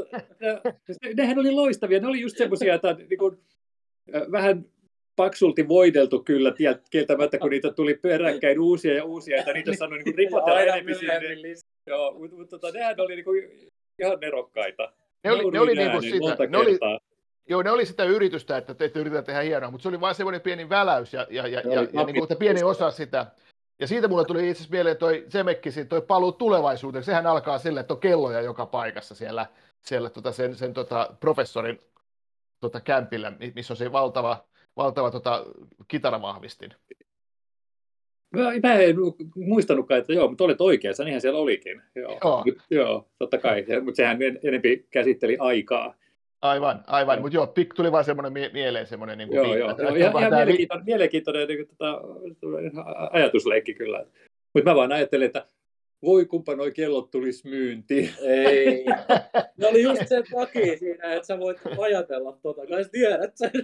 Nehän 1.17 1.39
oli 1.39 1.51
loistavia. 1.51 1.99
Ne 1.99 2.07
oli 2.07 2.21
just 2.21 2.37
semmoisia, 2.37 2.73
että 2.75 2.93
niin 2.93 3.17
kuin, 3.19 3.37
äh, 4.15 4.21
vähän 4.31 4.65
paksulti 5.15 5.67
voideltu 5.67 6.23
kyllä 6.23 6.53
kieltämättä, 6.89 7.39
kun 7.39 7.49
niitä 7.49 7.73
tuli 7.73 7.93
peräkkäin 7.93 8.59
uusia 8.59 8.93
ja 8.93 9.03
uusia, 9.03 9.37
että 9.37 9.53
niitä 9.53 9.73
sanoi 9.73 9.99
niin 9.99 10.15
ripotella 10.15 10.61
enemmän 10.61 10.95
sinne. 10.95 11.19
Joo, 11.87 12.13
mutta, 12.13 12.35
mutta 12.35 12.59
tota, 12.59 12.77
nehän 12.77 12.99
oli 12.99 13.15
niin 13.15 13.25
kuin, 13.25 13.69
ihan 13.99 14.19
nerokkaita. 14.19 14.93
Ne 15.23 15.31
oli, 15.31 15.51
ne 15.51 15.59
oli 15.59 15.75
niin 15.75 15.91
monta 15.91 16.09
sitä, 16.09 16.47
ne 16.49 16.57
oli. 16.57 16.79
Joo, 17.49 17.63
ne 17.63 17.71
oli 17.71 17.85
sitä 17.85 18.03
yritystä, 18.03 18.57
että 18.57 18.73
te 18.73 18.91
yritetään 18.95 19.23
tehdä 19.23 19.41
hienoa, 19.41 19.71
mutta 19.71 19.83
se 19.83 19.89
oli 19.89 20.01
vain 20.01 20.15
semmoinen 20.15 20.41
pieni 20.41 20.69
väläys 20.69 21.13
ja, 21.13 21.27
ja, 21.29 21.47
ja, 21.47 21.61
ja, 21.61 21.87
ja 21.93 22.03
niin 22.03 22.13
kuin, 22.13 22.23
että 22.23 22.35
pieni 22.35 22.63
osa 22.63 22.91
sitä. 22.91 23.25
Ja 23.79 23.87
siitä 23.87 24.07
mulle 24.07 24.25
tuli 24.25 24.49
itse 24.49 24.51
asiassa 24.51 24.71
mieleen 24.71 24.97
toi 24.97 25.25
Zemekkisin, 25.29 25.87
toi 25.87 26.01
paluu 26.01 26.31
tulevaisuuteen. 26.31 27.03
Sehän 27.03 27.27
alkaa 27.27 27.57
sillä, 27.57 27.79
että 27.81 27.93
on 27.93 27.99
kelloja 27.99 28.41
joka 28.41 28.65
paikassa 28.65 29.15
siellä, 29.15 29.45
siellä 29.81 30.09
tota 30.09 30.31
sen, 30.31 30.55
sen 30.55 30.73
tota 30.73 31.15
professorin 31.19 31.79
tota 32.59 32.79
kämpillä, 32.79 33.31
mi- 33.39 33.51
missä 33.55 33.73
on 33.73 33.77
se 33.77 33.91
valtava, 33.91 34.43
valtava 34.77 35.11
tota 35.11 35.45
kitaravahvistin. 35.87 36.73
Mä, 38.35 38.41
mä 38.63 38.73
en 38.73 38.95
muistanutkaan, 39.35 39.99
että 39.99 40.13
joo, 40.13 40.27
mutta 40.27 40.43
olet 40.43 40.61
oikeassa, 40.61 41.03
niinhän 41.03 41.21
siellä 41.21 41.39
olikin. 41.39 41.81
Joo, 41.95 42.19
Joo. 42.23 42.43
Mut, 42.45 42.55
joo 42.69 43.07
totta 43.19 43.37
kai, 43.37 43.65
mutta 43.83 43.95
sehän 43.95 44.21
en- 44.21 44.39
enempi 44.43 44.87
käsitteli 44.91 45.37
aikaa. 45.39 45.95
Aivan, 46.41 46.83
aivan. 46.87 47.21
Mutta 47.21 47.35
joo, 47.37 47.47
pik 47.47 47.73
tuli 47.73 47.91
vaan 47.91 48.03
semmoinen 48.03 48.33
mie- 48.33 48.49
mieleen 48.53 48.87
semmoinen 48.87 49.17
niin 49.17 49.33
Joo, 49.33 49.45
joo, 49.45 49.55
joo. 49.55 49.95
Ihan, 49.95 50.17
ihan 50.19 50.33
mielenkiintoinen, 50.33 50.85
mielenkiintoinen 50.85 51.47
niin, 51.47 51.67
tota, 51.67 52.01
ajatusleikki 53.11 53.73
kyllä. 53.73 54.05
Mutta 54.53 54.69
mä 54.69 54.75
vaan 54.75 54.91
ajattelin, 54.91 55.25
että 55.25 55.45
voi 56.03 56.25
kumpa 56.25 56.55
noi 56.55 56.71
kellot 56.71 57.11
tulisi 57.11 57.49
myyntiin. 57.49 58.09
Ei. 58.21 58.85
Ne 59.57 59.67
oli 59.67 59.83
just 59.83 60.07
se 60.07 60.23
takia 60.31 60.77
siinä, 60.77 61.13
että 61.13 61.27
sä 61.27 61.39
voit 61.39 61.57
ajatella 61.79 62.37
tota, 62.41 62.67
kai 62.67 62.83
sä 62.83 62.89
tiedät 62.89 63.37
sen. 63.37 63.51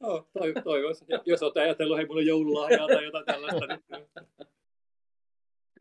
No, 0.00 0.28
toi, 0.32 0.54
toivoisin. 0.64 1.06
Ja 1.10 1.20
Jos 1.26 1.42
olet 1.42 1.56
ajatellut, 1.56 1.96
hei, 1.96 2.06
mulla 2.06 2.20
on 2.20 2.26
joululahjaa 2.26 2.86
tai 2.88 3.04
jotain 3.04 3.24
tällaista. 3.24 3.66
Niin... 3.66 3.80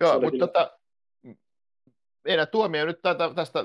Joo, 0.01 0.13
mutta 0.13 0.31
kyllä- 0.31 0.47
tota, 0.47 0.79
meidän 2.23 2.47
tuomio 2.47 2.85
nyt 2.85 3.01
tätä, 3.01 3.31
tästä 3.35 3.59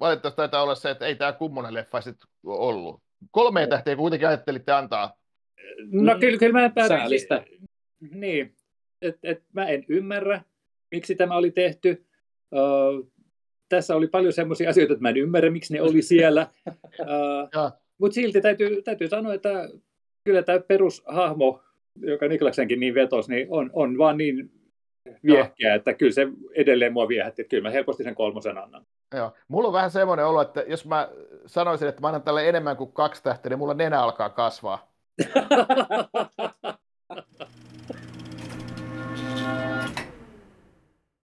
valitettavasti 0.00 0.36
taitaa 0.36 0.62
olla 0.62 0.74
se, 0.74 0.90
että 0.90 1.06
ei 1.06 1.14
tämä 1.14 1.32
kummonen 1.32 1.74
leffa 1.74 2.00
sit 2.00 2.16
ollut. 2.44 3.02
Kolmeen 3.30 3.68
tähteä 3.68 3.96
kuitenkin 3.96 4.28
ajattelitte 4.28 4.72
antaa. 4.72 5.16
No 5.90 6.18
kyllä, 6.20 6.38
kyllä 6.38 6.60
mä 6.60 6.70
päätin. 6.70 6.98
Säälistä. 6.98 7.44
Niin, 8.00 8.56
että 9.02 9.28
et 9.28 9.42
mä 9.52 9.66
en 9.66 9.84
ymmärrä, 9.88 10.42
miksi 10.90 11.14
tämä 11.14 11.36
oli 11.36 11.50
tehty. 11.50 12.06
Ö, 12.54 12.58
tässä 13.68 13.96
oli 13.96 14.06
paljon 14.06 14.32
semmoisia 14.32 14.70
asioita, 14.70 14.92
että 14.92 15.02
mä 15.02 15.08
en 15.08 15.16
ymmärrä, 15.16 15.50
miksi 15.50 15.74
ne 15.74 15.82
oli 15.82 16.02
siellä. 16.02 16.46
Mutta 17.98 18.14
silti 18.14 18.40
täytyy, 18.40 18.82
täytyy 18.82 19.08
sanoa, 19.08 19.34
että 19.34 19.68
kyllä 20.24 20.42
tämä 20.42 20.60
perushahmo, 20.60 21.62
joka 22.00 22.28
Niklaksenkin 22.28 22.80
niin 22.80 22.94
vetosi, 22.94 23.30
niin 23.30 23.46
on, 23.50 23.70
on 23.72 23.98
vaan 23.98 24.16
niin 24.16 24.50
viehkeä, 25.24 25.74
että 25.74 25.94
kyllä 25.94 26.12
se 26.12 26.28
edelleen 26.54 26.92
mua 26.92 27.08
viehätti. 27.08 27.42
Että 27.42 27.50
kyllä 27.50 27.62
mä 27.62 27.70
helposti 27.70 28.04
sen 28.04 28.14
kolmosen 28.14 28.58
annan. 28.58 28.86
Joo. 29.14 29.32
Mulla 29.48 29.68
on 29.68 29.74
vähän 29.74 29.90
semmoinen 29.90 30.26
olo, 30.26 30.42
että 30.42 30.64
jos 30.66 30.86
mä 30.86 31.08
sanoisin, 31.46 31.88
että 31.88 32.00
mä 32.00 32.06
annan 32.06 32.22
tälle 32.22 32.48
enemmän 32.48 32.76
kuin 32.76 32.92
kaksi 32.92 33.22
tähteä, 33.22 33.50
niin 33.50 33.58
mulla 33.58 33.74
nenä 33.74 34.02
alkaa 34.02 34.30
kasvaa. 34.30 34.92